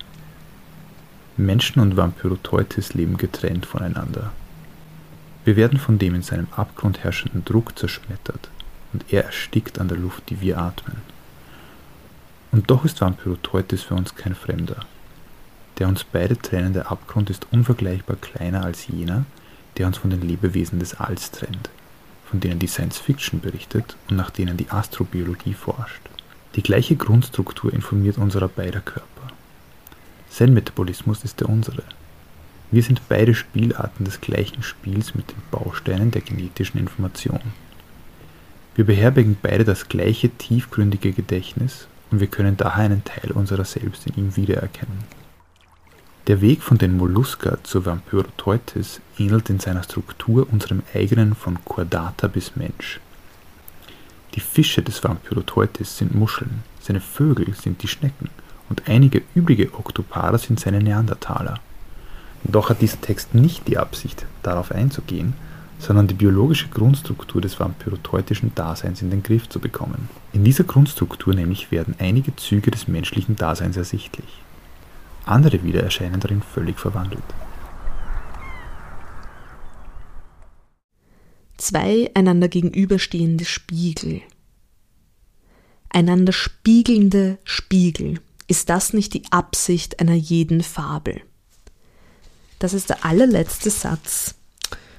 Menschen 1.37 1.79
und 1.79 1.95
Vampyroteutes 1.95 2.93
leben 2.93 3.17
getrennt 3.17 3.65
voneinander. 3.65 4.33
Wir 5.45 5.55
werden 5.55 5.79
von 5.79 5.99
dem 5.99 6.15
in 6.15 6.21
seinem 6.21 6.47
Abgrund 6.51 7.03
herrschenden 7.03 7.45
Druck 7.45 7.79
zerschmettert 7.79 8.49
und 8.91 9.05
er 9.11 9.23
erstickt 9.23 9.79
an 9.79 9.87
der 9.87 9.97
Luft, 9.97 10.29
die 10.29 10.41
wir 10.41 10.57
atmen. 10.57 10.97
Und 12.51 12.69
doch 12.69 12.83
ist 12.83 12.99
Vampyroteutes 12.99 13.83
für 13.83 13.95
uns 13.95 14.15
kein 14.15 14.35
Fremder. 14.35 14.85
Der 15.79 15.87
uns 15.87 16.03
beide 16.03 16.37
trennende 16.37 16.91
Abgrund 16.91 17.29
ist 17.29 17.47
unvergleichbar 17.51 18.17
kleiner 18.17 18.65
als 18.65 18.87
jener, 18.87 19.25
der 19.77 19.87
uns 19.87 19.97
von 19.97 20.09
den 20.09 20.21
Lebewesen 20.21 20.79
des 20.79 20.93
Alls 20.95 21.31
trennt 21.31 21.69
von 22.33 22.39
denen 22.39 22.57
die 22.57 22.65
Science 22.65 22.97
Fiction 22.97 23.41
berichtet 23.41 23.95
und 24.09 24.15
nach 24.15 24.31
denen 24.31 24.57
die 24.57 24.71
Astrobiologie 24.71 25.53
forscht. 25.53 26.01
Die 26.55 26.63
gleiche 26.63 26.95
Grundstruktur 26.95 27.71
informiert 27.71 28.17
unserer 28.17 28.47
beider 28.47 28.81
Körper. 28.81 29.27
Sein 30.31 30.51
Metabolismus 30.51 31.23
ist 31.23 31.41
der 31.41 31.49
unsere. 31.49 31.83
Wir 32.71 32.81
sind 32.81 33.07
beide 33.07 33.35
Spielarten 33.35 34.03
des 34.03 34.19
gleichen 34.19 34.63
Spiels 34.63 35.13
mit 35.13 35.29
den 35.29 35.43
Bausteinen 35.51 36.09
der 36.09 36.23
genetischen 36.23 36.79
Information. 36.79 37.39
Wir 38.73 38.85
beherbergen 38.85 39.37
beide 39.39 39.63
das 39.63 39.87
gleiche 39.87 40.31
tiefgründige 40.31 41.11
Gedächtnis 41.11 41.87
und 42.09 42.19
wir 42.19 42.25
können 42.25 42.57
daher 42.57 42.85
einen 42.85 43.03
Teil 43.03 43.29
unserer 43.29 43.65
selbst 43.65 44.07
in 44.07 44.15
ihm 44.15 44.35
wiedererkennen. 44.35 45.22
Der 46.27 46.39
Weg 46.39 46.63
von 46.63 46.77
den 46.77 46.95
Mollusca 46.95 47.57
zur 47.63 47.85
Vampyroteutes 47.85 49.01
ähnelt 49.17 49.49
in 49.49 49.59
seiner 49.59 49.83
Struktur 49.83 50.47
unserem 50.49 50.81
eigenen 50.95 51.35
von 51.35 51.57
Chordata 51.65 52.27
bis 52.27 52.55
Mensch. 52.55 53.01
Die 54.33 54.39
Fische 54.39 54.81
des 54.81 55.03
Vampyroteutes 55.03 55.97
sind 55.97 56.15
Muscheln, 56.15 56.63
seine 56.79 57.01
Vögel 57.01 57.53
sind 57.55 57.83
die 57.83 57.89
Schnecken 57.89 58.29
und 58.69 58.87
einige 58.87 59.21
übrige 59.35 59.73
Oktopara 59.73 60.37
sind 60.37 60.61
seine 60.61 60.81
Neandertaler. 60.81 61.59
Doch 62.45 62.69
hat 62.69 62.81
dieser 62.81 63.01
Text 63.01 63.35
nicht 63.35 63.67
die 63.67 63.77
Absicht, 63.77 64.25
darauf 64.43 64.71
einzugehen, 64.71 65.33
sondern 65.77 66.07
die 66.07 66.13
biologische 66.13 66.69
Grundstruktur 66.69 67.41
des 67.41 67.59
vampyroteutischen 67.59 68.55
Daseins 68.55 69.01
in 69.01 69.09
den 69.09 69.23
Griff 69.23 69.49
zu 69.49 69.59
bekommen. 69.59 70.07
In 70.31 70.45
dieser 70.45 70.63
Grundstruktur 70.63 71.33
nämlich 71.33 71.69
werden 71.69 71.95
einige 71.99 72.33
Züge 72.37 72.71
des 72.71 72.87
menschlichen 72.87 73.35
Daseins 73.35 73.75
ersichtlich. 73.75 74.39
Andere 75.25 75.63
wieder 75.63 75.83
erscheinen 75.83 76.19
darin 76.19 76.41
völlig 76.41 76.79
verwandelt. 76.79 77.23
Zwei 81.57 82.11
einander 82.13 82.49
gegenüberstehende 82.49 83.45
Spiegel. 83.45 84.21
Einander 85.89 86.33
spiegelnde 86.33 87.37
Spiegel. 87.43 88.19
Ist 88.47 88.69
das 88.69 88.91
nicht 88.91 89.13
die 89.13 89.23
Absicht 89.31 89.99
einer 90.01 90.15
jeden 90.15 90.61
Fabel? 90.61 91.21
Das 92.59 92.73
ist 92.73 92.89
der 92.89 93.05
allerletzte 93.05 93.69
Satz 93.69 94.35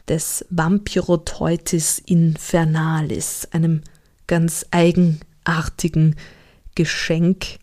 des 0.09 0.45
Vampyroteutis 0.51 1.99
Infernalis, 1.99 3.49
einem 3.53 3.83
ganz 4.27 4.67
eigenartigen 4.71 6.17
Geschenk, 6.75 7.59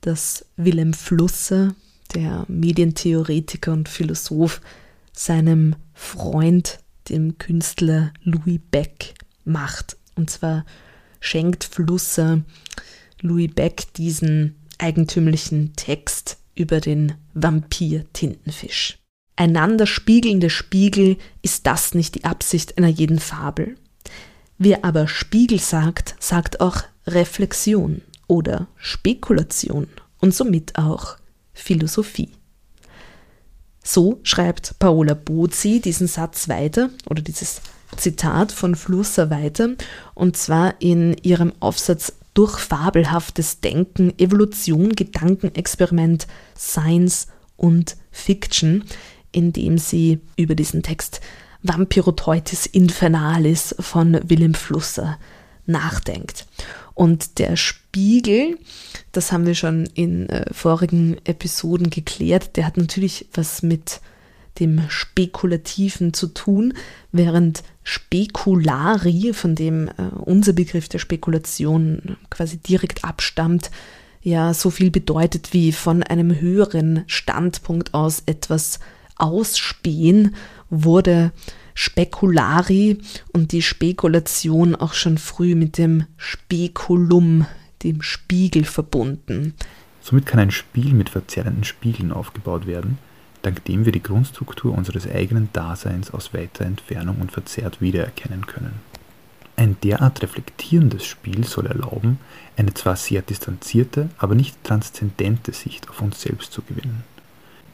das 0.00 0.46
Wilhelm 0.56 0.94
Flusser, 0.94 1.74
der 2.14 2.44
Medientheoretiker 2.48 3.72
und 3.72 3.88
Philosoph, 3.88 4.60
seinem 5.12 5.76
Freund 5.94 6.78
dem 7.08 7.38
Künstler 7.38 8.12
Louis 8.22 8.60
Beck, 8.70 9.14
macht. 9.44 9.96
Und 10.16 10.30
zwar 10.30 10.64
schenkt 11.20 11.64
Flusser 11.64 12.42
Louis 13.20 13.50
Beck 13.54 13.92
diesen 13.94 14.56
eigentümlichen 14.78 15.72
Text 15.76 16.38
über 16.54 16.80
den 16.80 17.14
Vampir-Tintenfisch. 17.34 18.98
Einander 19.36 19.86
spiegelnde 19.86 20.48
Spiegel, 20.48 21.18
ist 21.42 21.66
das 21.66 21.94
nicht 21.94 22.14
die 22.14 22.24
Absicht 22.24 22.78
einer 22.78 22.88
jeden 22.88 23.18
Fabel? 23.18 23.76
Wer 24.58 24.84
aber 24.84 25.06
Spiegel 25.06 25.60
sagt, 25.60 26.16
sagt 26.18 26.60
auch 26.60 26.82
Reflexion 27.06 28.00
oder 28.26 28.66
Spekulation 28.76 29.88
und 30.18 30.34
somit 30.34 30.78
auch 30.78 31.18
Philosophie. 31.56 32.30
So 33.82 34.20
schreibt 34.22 34.78
Paola 34.78 35.14
Bozzi 35.14 35.80
diesen 35.80 36.06
Satz 36.06 36.48
weiter 36.48 36.90
oder 37.08 37.22
dieses 37.22 37.62
Zitat 37.96 38.52
von 38.52 38.74
Flusser 38.74 39.30
weiter 39.30 39.70
und 40.14 40.36
zwar 40.36 40.74
in 40.80 41.16
ihrem 41.22 41.52
Aufsatz 41.60 42.12
durch 42.34 42.58
fabelhaftes 42.58 43.60
Denken, 43.60 44.12
Evolution, 44.18 44.90
Gedankenexperiment, 44.90 46.26
Science 46.56 47.28
und 47.56 47.96
Fiction, 48.10 48.84
in 49.32 49.52
dem 49.52 49.78
sie 49.78 50.20
über 50.36 50.54
diesen 50.54 50.82
Text 50.82 51.20
Vampiroteutis 51.62 52.66
Infernalis 52.66 53.74
von 53.80 54.20
Willem 54.28 54.54
Flusser 54.54 55.18
nachdenkt. 55.64 56.46
Und 56.96 57.38
der 57.38 57.56
Spiegel, 57.56 58.58
das 59.12 59.30
haben 59.30 59.44
wir 59.44 59.54
schon 59.54 59.84
in 59.92 60.30
äh, 60.30 60.46
vorigen 60.50 61.18
Episoden 61.26 61.90
geklärt, 61.90 62.56
der 62.56 62.64
hat 62.66 62.78
natürlich 62.78 63.28
was 63.34 63.62
mit 63.62 64.00
dem 64.60 64.80
Spekulativen 64.88 66.14
zu 66.14 66.28
tun, 66.28 66.72
während 67.12 67.62
Spekulari, 67.82 69.34
von 69.34 69.54
dem 69.54 69.88
äh, 69.88 70.08
unser 70.24 70.54
Begriff 70.54 70.88
der 70.88 70.98
Spekulation 70.98 72.16
quasi 72.30 72.56
direkt 72.56 73.04
abstammt, 73.04 73.70
ja 74.22 74.54
so 74.54 74.70
viel 74.70 74.90
bedeutet 74.90 75.52
wie 75.52 75.72
von 75.72 76.02
einem 76.02 76.40
höheren 76.40 77.04
Standpunkt 77.08 77.92
aus 77.92 78.22
etwas 78.24 78.80
ausspähen, 79.16 80.34
wurde 80.70 81.30
Spekulari 81.78 82.98
und 83.34 83.52
die 83.52 83.60
Spekulation 83.60 84.74
auch 84.74 84.94
schon 84.94 85.18
früh 85.18 85.54
mit 85.54 85.76
dem 85.76 86.06
Spekulum, 86.16 87.46
dem 87.82 88.00
Spiegel 88.00 88.64
verbunden. 88.64 89.52
Somit 90.00 90.24
kann 90.24 90.40
ein 90.40 90.50
Spiel 90.50 90.94
mit 90.94 91.10
verzerrenden 91.10 91.64
Spiegeln 91.64 92.12
aufgebaut 92.12 92.66
werden, 92.66 92.96
dank 93.42 93.62
dem 93.66 93.84
wir 93.84 93.92
die 93.92 94.02
Grundstruktur 94.02 94.72
unseres 94.72 95.06
eigenen 95.06 95.50
Daseins 95.52 96.10
aus 96.10 96.32
weiter 96.32 96.64
Entfernung 96.64 97.18
und 97.20 97.30
verzerrt 97.30 97.82
wiedererkennen 97.82 98.46
können. 98.46 98.80
Ein 99.56 99.76
derart 99.82 100.22
reflektierendes 100.22 101.04
Spiel 101.04 101.44
soll 101.44 101.66
erlauben, 101.66 102.18
eine 102.56 102.72
zwar 102.72 102.96
sehr 102.96 103.20
distanzierte, 103.20 104.08
aber 104.16 104.34
nicht 104.34 104.64
transzendente 104.64 105.52
Sicht 105.52 105.90
auf 105.90 106.00
uns 106.00 106.22
selbst 106.22 106.52
zu 106.52 106.62
gewinnen. 106.62 107.04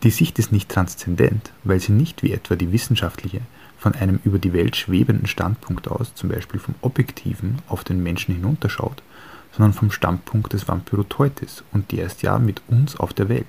Die 0.03 0.11
Sicht 0.11 0.41
ist 0.41 0.51
nicht 0.51 0.69
transzendent, 0.69 1.53
weil 1.62 1.79
sie 1.79 1.93
nicht 1.93 2.25
wie 2.25 2.33
etwa 2.33 2.57
die 2.57 2.73
wissenschaftliche 2.73 3.43
von 3.83 3.97
einem 3.97 4.21
über 4.23 4.38
die 4.38 4.53
Welt 4.53 4.77
schwebenden 4.77 5.27
Standpunkt 5.27 5.88
aus, 5.88 6.14
zum 6.14 6.29
Beispiel 6.29 6.61
vom 6.61 6.77
Objektiven, 6.83 7.59
auf 7.66 7.83
den 7.83 8.01
Menschen 8.01 8.33
hinunterschaut, 8.33 9.03
sondern 9.51 9.73
vom 9.73 9.90
Standpunkt 9.90 10.53
des 10.53 10.68
Vampyroteutis 10.68 11.64
und 11.73 11.90
der 11.90 12.07
ist 12.07 12.23
ja 12.23 12.38
mit 12.38 12.62
uns 12.68 12.95
auf 12.95 13.12
der 13.12 13.29
Welt. 13.29 13.45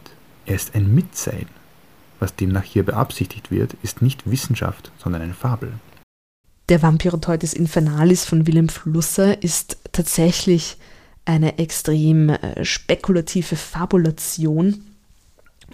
Er 0.47 0.55
ist 0.55 0.73
ein 0.73 0.93
Mitsein, 0.93 1.45
was 2.19 2.35
demnach 2.35 2.63
hier 2.63 2.83
beabsichtigt 2.83 3.51
wird, 3.51 3.75
ist 3.83 4.01
nicht 4.01 4.29
Wissenschaft, 4.29 4.91
sondern 4.97 5.21
eine 5.21 5.35
Fabel. 5.35 5.73
Der 6.67 6.81
Vampiroteutis 6.81 7.53
Infernalis 7.53 8.25
von 8.25 8.47
Willem 8.47 8.69
Flusser 8.69 9.43
ist 9.43 9.77
tatsächlich 9.91 10.77
eine 11.25 11.59
extrem 11.59 12.29
äh, 12.29 12.65
spekulative 12.65 13.55
Fabulation. 13.55 14.92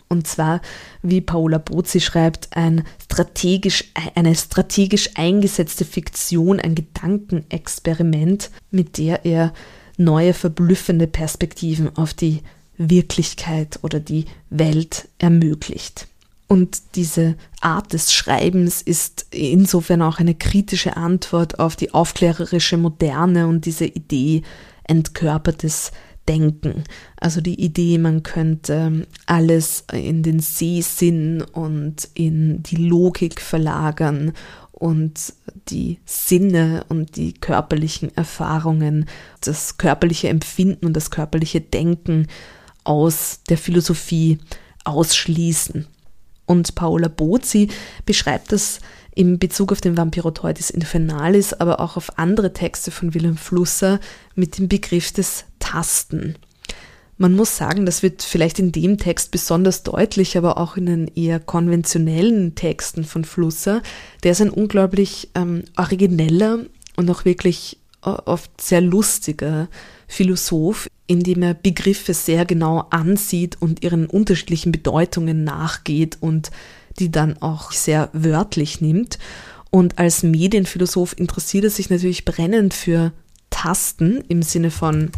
Und 0.07 0.27
zwar, 0.27 0.61
wie 1.01 1.21
Paola 1.21 1.57
Bozzi 1.57 1.99
schreibt, 1.99 2.55
ein 2.55 2.83
strategisch, 3.03 3.85
eine 4.15 4.35
strategisch 4.35 5.11
eingesetzte 5.15 5.85
Fiktion, 5.85 6.59
ein 6.59 6.75
Gedankenexperiment, 6.75 8.51
mit 8.71 8.97
der 8.97 9.25
er 9.25 9.53
neue 9.97 10.33
verblüffende 10.33 11.07
Perspektiven 11.07 11.95
auf 11.95 12.13
die 12.13 12.41
Wirklichkeit 12.77 13.79
oder 13.83 13.99
die 13.99 14.25
Welt 14.49 15.09
ermöglicht. 15.19 16.07
Und 16.47 16.81
diese 16.95 17.35
Art 17.61 17.93
des 17.93 18.11
Schreibens 18.11 18.81
ist 18.81 19.27
insofern 19.29 20.01
auch 20.01 20.17
eine 20.17 20.33
kritische 20.33 20.97
Antwort 20.97 21.59
auf 21.59 21.75
die 21.75 21.93
aufklärerische 21.93 22.77
Moderne 22.77 23.45
und 23.45 23.65
diese 23.65 23.85
Idee 23.85 24.41
entkörpertes 24.85 25.91
Denken. 26.29 26.83
Also 27.19 27.41
die 27.41 27.59
Idee, 27.59 27.97
man 27.97 28.21
könnte 28.21 29.07
alles 29.25 29.83
in 29.91 30.21
den 30.21 30.39
Sehsinn 30.39 31.41
und 31.41 32.07
in 32.13 32.61
die 32.61 32.75
Logik 32.75 33.41
verlagern 33.41 34.33
und 34.71 35.33
die 35.69 35.97
Sinne 36.05 36.85
und 36.87 37.15
die 37.15 37.33
körperlichen 37.33 38.15
Erfahrungen, 38.15 39.09
das 39.41 39.77
körperliche 39.77 40.29
Empfinden 40.29 40.85
und 40.85 40.93
das 40.93 41.09
körperliche 41.09 41.61
Denken 41.61 42.27
aus 42.83 43.39
der 43.49 43.57
Philosophie 43.57 44.37
ausschließen. 44.85 45.87
Und 46.45 46.75
Paola 46.75 47.07
Bozzi 47.07 47.69
beschreibt 48.05 48.51
das 48.51 48.79
in 49.15 49.39
Bezug 49.39 49.71
auf 49.71 49.81
den 49.81 49.97
Vampiroteutis 49.97 50.69
Infernalis, 50.69 51.53
aber 51.53 51.79
auch 51.79 51.97
auf 51.97 52.17
andere 52.17 52.53
Texte 52.53 52.91
von 52.91 53.13
Wilhelm 53.13 53.37
Flusser 53.37 53.99
mit 54.35 54.57
dem 54.57 54.67
Begriff 54.67 55.11
des 55.11 55.45
Tasten. 55.59 56.35
Man 57.17 57.35
muss 57.35 57.57
sagen, 57.57 57.85
das 57.85 58.01
wird 58.01 58.23
vielleicht 58.23 58.59
in 58.59 58.71
dem 58.71 58.97
Text 58.97 59.31
besonders 59.31 59.83
deutlich, 59.83 60.37
aber 60.37 60.57
auch 60.57 60.77
in 60.77 60.85
den 60.85 61.07
eher 61.15 61.41
konventionellen 61.41 62.55
Texten 62.55 63.03
von 63.03 63.25
Flusser. 63.25 63.81
Der 64.23 64.31
ist 64.31 64.41
ein 64.41 64.49
unglaublich 64.49 65.29
ähm, 65.35 65.65
origineller 65.75 66.59
und 66.95 67.09
auch 67.09 67.25
wirklich 67.25 67.77
äh, 68.05 68.09
oft 68.09 68.61
sehr 68.61 68.79
lustiger 68.79 69.67
Philosoph, 70.07 70.87
indem 71.07 71.43
er 71.43 71.53
Begriffe 71.55 72.13
sehr 72.13 72.45
genau 72.45 72.85
ansieht 72.89 73.61
und 73.61 73.83
ihren 73.83 74.05
unterschiedlichen 74.07 74.71
Bedeutungen 74.71 75.43
nachgeht 75.43 76.17
und 76.21 76.51
die 76.99 77.11
dann 77.11 77.41
auch 77.41 77.71
sehr 77.71 78.09
wörtlich 78.13 78.81
nimmt. 78.81 79.19
Und 79.71 79.99
als 79.99 80.23
Medienphilosoph 80.23 81.13
interessiert 81.17 81.65
er 81.65 81.69
sich 81.69 81.89
natürlich 81.89 82.25
brennend 82.25 82.73
für 82.73 83.11
Tasten 83.49 84.23
im 84.27 84.41
Sinne 84.41 84.71
von 84.71 85.11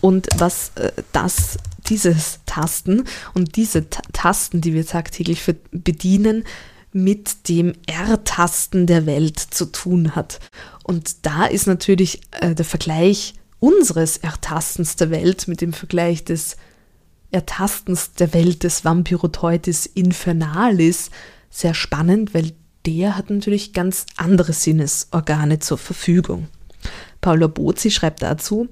und 0.00 0.28
was 0.36 0.72
äh, 0.76 0.92
das 1.12 1.58
dieses 1.88 2.40
Tasten 2.46 3.04
und 3.34 3.56
diese 3.56 3.88
Ta 3.88 4.02
Tasten, 4.12 4.60
die 4.60 4.74
wir 4.74 4.86
tagtäglich 4.86 5.42
bedienen, 5.70 6.44
mit 6.92 7.48
dem 7.48 7.72
Ertasten 7.86 8.86
der 8.86 9.06
Welt 9.06 9.38
zu 9.38 9.66
tun 9.66 10.14
hat. 10.14 10.40
Und 10.82 11.26
da 11.26 11.46
ist 11.46 11.66
natürlich 11.66 12.20
äh, 12.32 12.54
der 12.54 12.64
Vergleich 12.64 13.34
unseres 13.60 14.16
Ertastens 14.18 14.96
der 14.96 15.10
Welt 15.10 15.48
mit 15.48 15.60
dem 15.60 15.72
Vergleich 15.72 16.24
des 16.24 16.56
Ertastens 17.30 18.12
der 18.12 18.32
Welt 18.32 18.64
des 18.64 18.84
Vampiroteutis 18.84 19.86
Infernalis 19.86 21.10
sehr 21.50 21.74
spannend, 21.74 22.34
weil 22.34 22.52
der 22.86 23.16
hat 23.16 23.30
natürlich 23.30 23.72
ganz 23.72 24.06
andere 24.16 24.52
Sinnesorgane 24.52 25.58
zur 25.58 25.78
Verfügung. 25.78 26.48
Paolo 27.20 27.48
Bozzi 27.48 27.90
schreibt 27.90 28.22
dazu, 28.22 28.68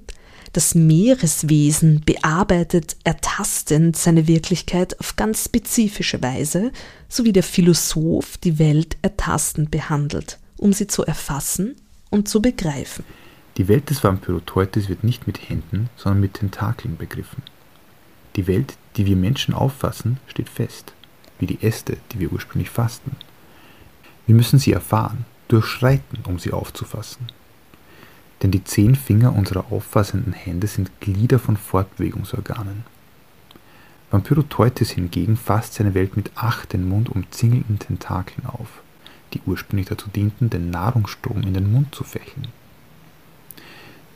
das 0.52 0.74
Meereswesen 0.74 2.02
bearbeitet 2.06 2.96
ertastend 3.04 3.94
seine 3.96 4.26
Wirklichkeit 4.26 4.98
auf 5.00 5.16
ganz 5.16 5.44
spezifische 5.44 6.22
Weise, 6.22 6.72
so 7.08 7.24
wie 7.24 7.32
der 7.34 7.42
Philosoph 7.42 8.38
die 8.38 8.58
Welt 8.58 8.96
ertastend 9.02 9.70
behandelt, 9.70 10.38
um 10.56 10.72
sie 10.72 10.86
zu 10.86 11.04
erfassen 11.04 11.76
und 12.08 12.28
zu 12.28 12.40
begreifen. 12.40 13.04
Die 13.58 13.68
Welt 13.68 13.90
des 13.90 14.02
Vampyroteutis 14.02 14.88
wird 14.88 15.04
nicht 15.04 15.26
mit 15.26 15.50
Händen, 15.50 15.90
sondern 15.96 16.20
mit 16.20 16.34
Tentakeln 16.34 16.96
begriffen. 16.96 17.42
Die 18.36 18.46
Welt, 18.46 18.76
die 18.96 19.06
wir 19.06 19.16
Menschen 19.16 19.54
auffassen, 19.54 20.18
steht 20.28 20.48
fest, 20.48 20.92
wie 21.38 21.46
die 21.46 21.62
Äste, 21.62 21.96
die 22.12 22.20
wir 22.20 22.32
ursprünglich 22.32 22.70
fassten. 22.70 23.12
Wir 24.26 24.34
müssen 24.34 24.58
sie 24.58 24.72
erfahren, 24.72 25.24
durchschreiten, 25.48 26.20
um 26.26 26.38
sie 26.38 26.52
aufzufassen 26.52 27.28
denn 28.42 28.50
die 28.50 28.64
zehn 28.64 28.94
Finger 28.94 29.34
unserer 29.34 29.72
auffassenden 29.72 30.32
Hände 30.32 30.66
sind 30.66 31.00
Glieder 31.00 31.38
von 31.38 31.56
Fortbewegungsorganen. 31.56 32.84
Vampyroteutis 34.10 34.90
hingegen 34.90 35.36
fasst 35.36 35.74
seine 35.74 35.94
Welt 35.94 36.16
mit 36.16 36.30
acht 36.36 36.72
den 36.72 36.88
Mund 36.88 37.08
umzingelten 37.08 37.78
Tentakeln 37.78 38.46
auf, 38.46 38.68
die 39.32 39.40
ursprünglich 39.46 39.88
dazu 39.88 40.08
dienten, 40.08 40.50
den 40.50 40.70
Nahrungsstrom 40.70 41.42
in 41.42 41.54
den 41.54 41.72
Mund 41.72 41.94
zu 41.94 42.04
fächeln. 42.04 42.48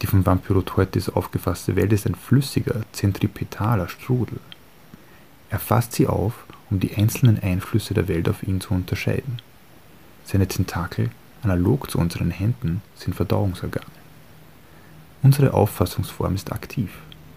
Die 0.02 0.06
von 0.06 0.24
Vampyroteutis 0.24 1.10
aufgefasste 1.10 1.76
Welt 1.76 1.92
ist 1.92 2.06
ein 2.06 2.14
flüssiger, 2.14 2.82
zentripetaler 2.92 3.88
Strudel. 3.88 4.40
Er 5.50 5.58
fasst 5.58 5.92
sie 5.92 6.06
auf, 6.06 6.44
um 6.70 6.80
die 6.80 6.94
einzelnen 6.94 7.42
Einflüsse 7.42 7.92
der 7.92 8.08
Welt 8.08 8.28
auf 8.28 8.42
ihn 8.42 8.60
zu 8.60 8.72
unterscheiden. 8.72 9.42
Seine 10.24 10.46
Tentakel, 10.46 11.10
analog 11.42 11.90
zu 11.90 11.98
unseren 11.98 12.30
Händen, 12.30 12.82
sind 12.94 13.14
Verdauungsorgane. 13.14 13.86
Unsere 15.22 15.52
Auffassungsform 15.52 16.34
ist 16.34 16.52
aktiv. 16.52 16.90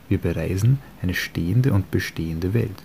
Wir 0.08 0.20
bereisen 0.20 0.80
eine 1.02 1.16
stehende 1.16 1.74
und 1.74 1.92
bestehende 1.92 2.54
Welt. 2.54 2.84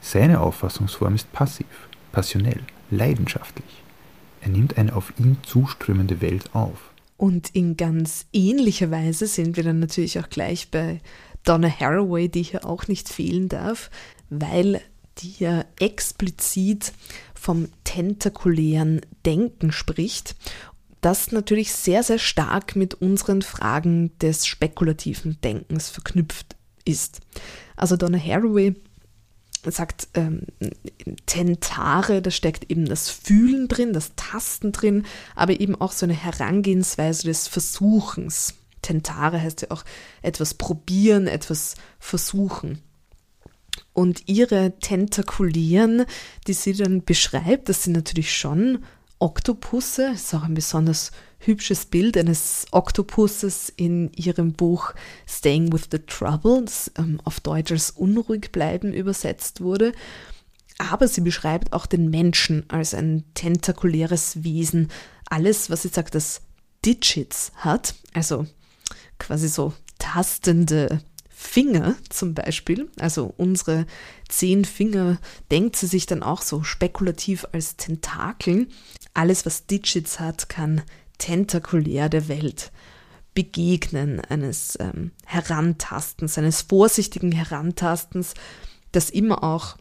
Seine 0.00 0.40
Auffassungsform 0.40 1.14
ist 1.14 1.32
passiv, 1.32 1.66
passionell, 2.12 2.60
leidenschaftlich. 2.90 3.82
Er 4.40 4.50
nimmt 4.50 4.76
eine 4.76 4.94
auf 4.94 5.12
ihn 5.18 5.38
zuströmende 5.42 6.20
Welt 6.20 6.50
auf. 6.52 6.91
Und 7.22 7.50
in 7.50 7.76
ganz 7.76 8.26
ähnlicher 8.32 8.90
Weise 8.90 9.28
sind 9.28 9.56
wir 9.56 9.62
dann 9.62 9.78
natürlich 9.78 10.18
auch 10.18 10.28
gleich 10.28 10.72
bei 10.72 11.00
Donna 11.44 11.68
Haraway, 11.68 12.28
die 12.28 12.42
hier 12.42 12.66
auch 12.66 12.88
nicht 12.88 13.08
fehlen 13.08 13.48
darf, 13.48 13.92
weil 14.28 14.80
die 15.18 15.34
ja 15.38 15.64
explizit 15.78 16.92
vom 17.32 17.68
tentakulären 17.84 19.02
Denken 19.24 19.70
spricht, 19.70 20.34
das 21.00 21.30
natürlich 21.30 21.72
sehr, 21.72 22.02
sehr 22.02 22.18
stark 22.18 22.74
mit 22.74 22.94
unseren 22.94 23.42
Fragen 23.42 24.18
des 24.18 24.44
spekulativen 24.44 25.40
Denkens 25.44 25.90
verknüpft 25.90 26.56
ist. 26.84 27.20
Also 27.76 27.96
Donna 27.96 28.18
Haraway 28.18 28.74
sagt, 29.70 30.08
ähm, 30.14 30.42
Tentare, 31.26 32.20
da 32.20 32.30
steckt 32.30 32.70
eben 32.70 32.86
das 32.86 33.10
Fühlen 33.10 33.68
drin, 33.68 33.92
das 33.92 34.12
Tasten 34.16 34.72
drin, 34.72 35.04
aber 35.36 35.60
eben 35.60 35.80
auch 35.80 35.92
so 35.92 36.04
eine 36.04 36.14
Herangehensweise 36.14 37.24
des 37.24 37.46
Versuchens. 37.46 38.54
Tentare 38.82 39.40
heißt 39.40 39.62
ja 39.62 39.70
auch 39.70 39.84
etwas 40.22 40.54
probieren, 40.54 41.28
etwas 41.28 41.76
versuchen. 42.00 42.82
Und 43.92 44.28
ihre 44.28 44.78
Tentakulieren, 44.80 46.06
die 46.46 46.54
sie 46.54 46.72
dann 46.72 47.04
beschreibt, 47.04 47.68
das 47.68 47.84
sind 47.84 47.92
natürlich 47.92 48.36
schon 48.36 48.84
Oktopusse. 49.22 50.10
Das 50.12 50.24
ist 50.24 50.34
auch 50.34 50.42
ein 50.42 50.54
besonders 50.54 51.12
hübsches 51.38 51.86
Bild 51.86 52.16
eines 52.16 52.66
Oktopusses 52.72 53.72
in 53.74 54.12
ihrem 54.14 54.52
Buch 54.52 54.94
Staying 55.26 55.72
with 55.72 55.88
the 55.92 56.00
Trouble, 56.00 56.64
das 56.64 56.90
ähm, 56.98 57.20
auf 57.24 57.40
Deutsch 57.40 57.70
als 57.70 57.90
unruhig 57.90 58.50
bleiben 58.50 58.92
übersetzt 58.92 59.60
wurde. 59.60 59.92
Aber 60.78 61.06
sie 61.06 61.20
beschreibt 61.20 61.72
auch 61.72 61.86
den 61.86 62.10
Menschen 62.10 62.68
als 62.68 62.94
ein 62.94 63.24
tentakuläres 63.34 64.42
Wesen. 64.42 64.90
Alles, 65.26 65.70
was 65.70 65.82
sie 65.82 65.88
sagt, 65.88 66.16
das 66.16 66.42
Digits 66.84 67.52
hat, 67.56 67.94
also 68.12 68.46
quasi 69.18 69.46
so 69.46 69.72
tastende 69.98 71.00
Finger 71.42 71.96
zum 72.08 72.34
Beispiel, 72.34 72.88
also 72.98 73.34
unsere 73.36 73.86
zehn 74.28 74.64
Finger, 74.64 75.18
denkt 75.50 75.76
sie 75.76 75.86
sich 75.86 76.06
dann 76.06 76.22
auch 76.22 76.40
so 76.40 76.62
spekulativ 76.62 77.46
als 77.52 77.76
Tentakeln. 77.76 78.68
Alles, 79.14 79.44
was 79.46 79.66
Digits 79.66 80.20
hat, 80.20 80.48
kann 80.48 80.82
tentakulär 81.18 82.08
der 82.08 82.28
Welt 82.28 82.72
begegnen, 83.34 84.20
eines 84.20 84.78
ähm, 84.80 85.12
Herantastens, 85.24 86.36
eines 86.36 86.62
vorsichtigen 86.62 87.32
Herantastens, 87.32 88.34
das 88.92 89.10
immer 89.10 89.42
auch 89.42 89.76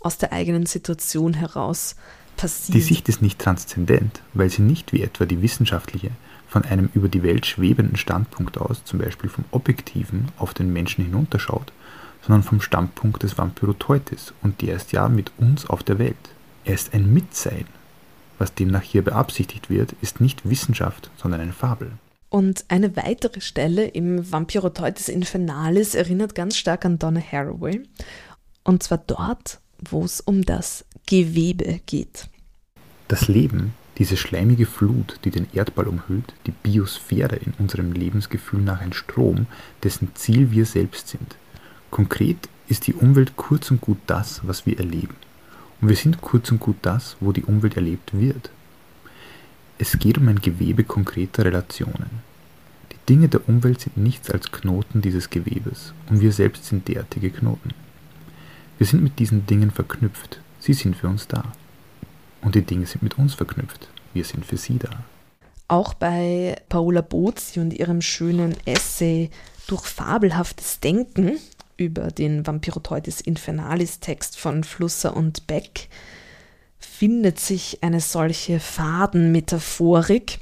aus 0.00 0.18
der 0.18 0.32
eigenen 0.32 0.66
Situation 0.66 1.34
heraus 1.34 1.96
passiert. 2.36 2.76
Die 2.76 2.82
Sicht 2.82 3.08
ist 3.08 3.22
nicht 3.22 3.38
transzendent, 3.38 4.22
weil 4.34 4.50
sie 4.50 4.62
nicht 4.62 4.92
wie 4.92 5.02
etwa 5.02 5.24
die 5.24 5.42
wissenschaftliche 5.42 6.10
von 6.48 6.64
einem 6.64 6.88
über 6.94 7.08
die 7.08 7.22
Welt 7.22 7.46
schwebenden 7.46 7.96
Standpunkt 7.96 8.58
aus, 8.58 8.84
zum 8.84 9.00
Beispiel 9.00 9.28
vom 9.28 9.44
Objektiven, 9.50 10.28
auf 10.36 10.54
den 10.54 10.72
Menschen 10.72 11.04
hinunterschaut, 11.04 11.72
sondern 12.22 12.42
vom 12.42 12.60
Standpunkt 12.60 13.22
des 13.22 13.36
Vampyroteutis 13.36 14.32
und 14.42 14.62
der 14.62 14.76
ist 14.76 14.92
ja 14.92 15.08
mit 15.08 15.32
uns 15.38 15.66
auf 15.66 15.82
der 15.82 15.98
Welt. 15.98 16.16
Er 16.64 16.74
ist 16.74 16.94
ein 16.94 17.12
Mitsein. 17.12 17.66
Was 18.38 18.54
demnach 18.54 18.82
hier 18.82 19.02
beabsichtigt 19.02 19.70
wird, 19.70 19.94
ist 20.02 20.20
nicht 20.20 20.48
Wissenschaft, 20.48 21.10
sondern 21.16 21.40
eine 21.40 21.52
Fabel. 21.52 21.92
Und 22.28 22.64
eine 22.68 22.96
weitere 22.96 23.40
Stelle 23.40 23.86
im 23.86 24.30
Vampyroteutis 24.30 25.08
Infernalis 25.08 25.94
erinnert 25.94 26.34
ganz 26.34 26.56
stark 26.56 26.84
an 26.84 26.98
Donna 26.98 27.20
Haraway. 27.20 27.82
Und 28.64 28.82
zwar 28.82 28.98
dort, 28.98 29.60
wo 29.78 30.04
es 30.04 30.20
um 30.20 30.42
das 30.42 30.84
Gewebe 31.06 31.80
geht. 31.86 32.28
Das 33.08 33.28
Leben 33.28 33.74
diese 33.98 34.16
schleimige 34.16 34.66
Flut, 34.66 35.18
die 35.24 35.30
den 35.30 35.46
Erdball 35.54 35.86
umhüllt, 35.86 36.34
die 36.46 36.50
Biosphäre 36.50 37.36
in 37.36 37.54
unserem 37.58 37.92
Lebensgefühl 37.92 38.60
nach 38.60 38.80
ein 38.80 38.92
Strom, 38.92 39.46
dessen 39.82 40.14
Ziel 40.14 40.50
wir 40.50 40.66
selbst 40.66 41.08
sind. 41.08 41.36
Konkret 41.90 42.48
ist 42.68 42.86
die 42.86 42.94
Umwelt 42.94 43.36
kurz 43.36 43.70
und 43.70 43.80
gut 43.80 43.98
das, 44.06 44.46
was 44.46 44.66
wir 44.66 44.78
erleben. 44.78 45.14
Und 45.80 45.88
wir 45.88 45.96
sind 45.96 46.20
kurz 46.20 46.50
und 46.50 46.60
gut 46.60 46.76
das, 46.82 47.16
wo 47.20 47.32
die 47.32 47.44
Umwelt 47.44 47.76
erlebt 47.76 48.18
wird. 48.18 48.50
Es 49.78 49.98
geht 49.98 50.18
um 50.18 50.28
ein 50.28 50.40
Gewebe 50.40 50.84
konkreter 50.84 51.44
Relationen. 51.44 52.22
Die 52.92 53.12
Dinge 53.12 53.28
der 53.28 53.46
Umwelt 53.48 53.80
sind 53.80 53.96
nichts 53.96 54.30
als 54.30 54.50
Knoten 54.50 55.02
dieses 55.02 55.28
Gewebes 55.28 55.92
und 56.08 56.20
wir 56.20 56.32
selbst 56.32 56.64
sind 56.64 56.88
derartige 56.88 57.30
Knoten. 57.30 57.70
Wir 58.78 58.86
sind 58.86 59.02
mit 59.02 59.18
diesen 59.18 59.46
Dingen 59.46 59.70
verknüpft, 59.70 60.40
sie 60.60 60.72
sind 60.72 60.96
für 60.96 61.08
uns 61.08 61.28
da. 61.28 61.52
Und 62.42 62.54
die 62.54 62.62
Dinge 62.62 62.86
sind 62.86 63.02
mit 63.02 63.18
uns 63.18 63.34
verknüpft. 63.34 63.88
Wir 64.14 64.24
sind 64.24 64.44
für 64.46 64.56
sie 64.56 64.78
da. 64.78 64.90
Auch 65.68 65.94
bei 65.94 66.56
Paola 66.68 67.00
Bozzi 67.00 67.60
und 67.60 67.72
ihrem 67.72 68.00
schönen 68.00 68.54
Essay 68.66 69.30
Durch 69.66 69.84
fabelhaftes 69.84 70.78
Denken 70.78 71.38
über 71.76 72.08
den 72.08 72.46
Vampiroteutis 72.46 73.20
Infernalis 73.20 74.00
Text 74.00 74.38
von 74.38 74.64
Flusser 74.64 75.16
und 75.16 75.46
Beck 75.46 75.88
findet 76.78 77.38
sich 77.40 77.82
eine 77.82 78.00
solche 78.00 78.60
Fadenmetaphorik. 78.60 80.38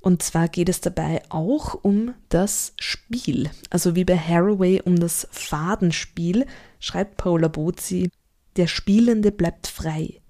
Und 0.00 0.22
zwar 0.22 0.48
geht 0.48 0.68
es 0.68 0.80
dabei 0.80 1.22
auch 1.28 1.74
um 1.74 2.14
das 2.28 2.72
Spiel. 2.78 3.50
Also 3.70 3.94
wie 3.94 4.04
bei 4.04 4.16
Haraway 4.16 4.80
um 4.84 4.96
das 4.96 5.26
Fadenspiel 5.30 6.46
schreibt 6.80 7.16
Paola 7.16 7.48
Bozzi, 7.48 8.10
der 8.56 8.66
Spielende 8.68 9.32
bleibt 9.32 9.66
frei 9.66 10.20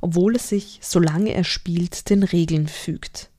obwohl 0.00 0.36
er 0.36 0.40
sich, 0.40 0.78
solange 0.82 1.32
er 1.34 1.44
spielt, 1.44 2.10
den 2.10 2.22
Regeln 2.22 2.68
fügt. 2.68 3.30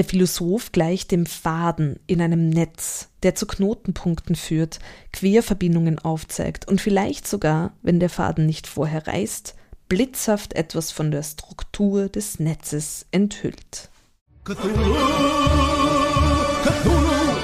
Der 0.00 0.06
Philosoph 0.06 0.72
gleicht 0.72 1.10
dem 1.10 1.26
Faden 1.26 2.00
in 2.06 2.22
einem 2.22 2.48
Netz, 2.48 3.10
der 3.22 3.34
zu 3.34 3.46
Knotenpunkten 3.46 4.34
führt, 4.34 4.78
Querverbindungen 5.12 5.98
aufzeigt 5.98 6.66
und 6.66 6.80
vielleicht 6.80 7.28
sogar, 7.28 7.74
wenn 7.82 8.00
der 8.00 8.08
Faden 8.08 8.46
nicht 8.46 8.66
vorher 8.66 9.06
reißt, 9.06 9.54
blitzhaft 9.90 10.54
etwas 10.54 10.90
von 10.90 11.10
der 11.10 11.22
Struktur 11.22 12.08
des 12.08 12.40
Netzes 12.40 13.04
enthüllt. 13.10 13.90
Cthulhu, 14.44 14.94
Cthulhu, 16.64 17.36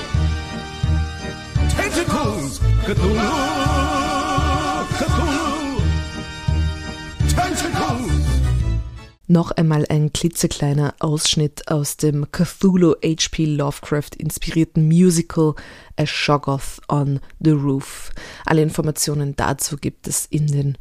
Tentacles, 1.76 2.60
Cthulhu. 2.86 3.36
Noch 9.28 9.50
einmal 9.50 9.84
ein 9.88 10.12
klitzekleiner 10.12 10.94
Ausschnitt 11.00 11.68
aus 11.68 11.96
dem 11.96 12.30
Cthulhu 12.30 12.94
H.P. 13.02 13.44
Lovecraft 13.44 14.10
inspirierten 14.18 14.86
Musical 14.86 15.54
A 15.96 16.06
Shoggoth 16.06 16.80
on 16.88 17.18
the 17.40 17.50
Roof. 17.50 18.12
Alle 18.44 18.62
Informationen 18.62 19.34
dazu 19.34 19.78
gibt 19.78 20.06
es 20.06 20.26
in 20.26 20.46
den 20.46 20.78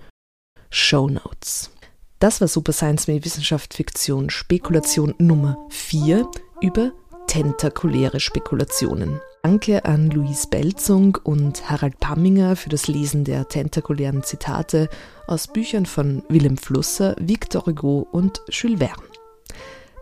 Show 0.69 1.09
Notes. 1.09 1.71
Das 2.19 2.39
war 2.39 2.47
Super 2.47 2.71
Science 2.71 3.07
Me 3.07 3.23
Wissenschaft 3.25 3.73
Fiktion 3.73 4.29
Spekulation 4.29 5.15
Nummer 5.17 5.57
4 5.69 6.29
über 6.61 6.91
tentakuläre 7.25 8.19
Spekulationen. 8.19 9.19
Danke 9.45 9.85
an 9.85 10.09
Luis 10.09 10.47
Belzung 10.47 11.19
und 11.23 11.69
Harald 11.69 11.99
Pamminger 11.99 12.55
für 12.55 12.69
das 12.69 12.87
Lesen 12.87 13.25
der 13.25 13.47
tentakulären 13.47 14.23
Zitate 14.23 14.89
aus 15.27 15.45
Büchern 15.45 15.85
von 15.85 16.23
Willem 16.29 16.57
Flusser, 16.57 17.15
Victor 17.19 17.67
Hugo 17.67 18.07
und 18.11 18.41
Jules 18.49 18.79
Verne. 18.79 19.03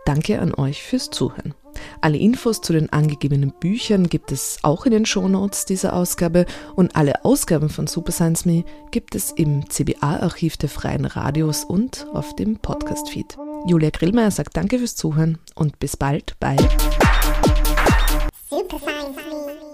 Danke 0.06 0.40
an 0.40 0.54
euch 0.54 0.82
fürs 0.82 1.10
Zuhören. 1.10 1.52
Alle 2.00 2.16
Infos 2.16 2.62
zu 2.62 2.72
den 2.72 2.90
angegebenen 2.90 3.52
Büchern 3.60 4.08
gibt 4.08 4.32
es 4.32 4.56
auch 4.62 4.86
in 4.86 4.92
den 4.92 5.04
Shownotes 5.04 5.66
dieser 5.66 5.92
Ausgabe 5.92 6.46
und 6.74 6.96
alle 6.96 7.22
Ausgaben 7.26 7.68
von 7.68 7.86
Super 7.86 8.12
Science 8.12 8.46
Me 8.46 8.64
gibt 8.92 9.14
es 9.14 9.30
im 9.30 9.68
CBA-Archiv 9.68 10.56
der 10.56 10.70
Freien 10.70 11.04
Radios 11.04 11.64
und 11.64 12.06
auf 12.14 12.34
dem 12.34 12.56
Podcast-Feed. 12.60 13.36
Julia 13.66 13.90
Grillmeier 13.90 14.30
sagt 14.30 14.56
Danke 14.56 14.78
fürs 14.78 14.96
Zuhören 14.96 15.36
und 15.54 15.78
bis 15.80 15.98
bald 15.98 16.34
bei 16.40 16.56
Super 18.54 18.78
Science 18.78 19.16
Me. 19.26 19.73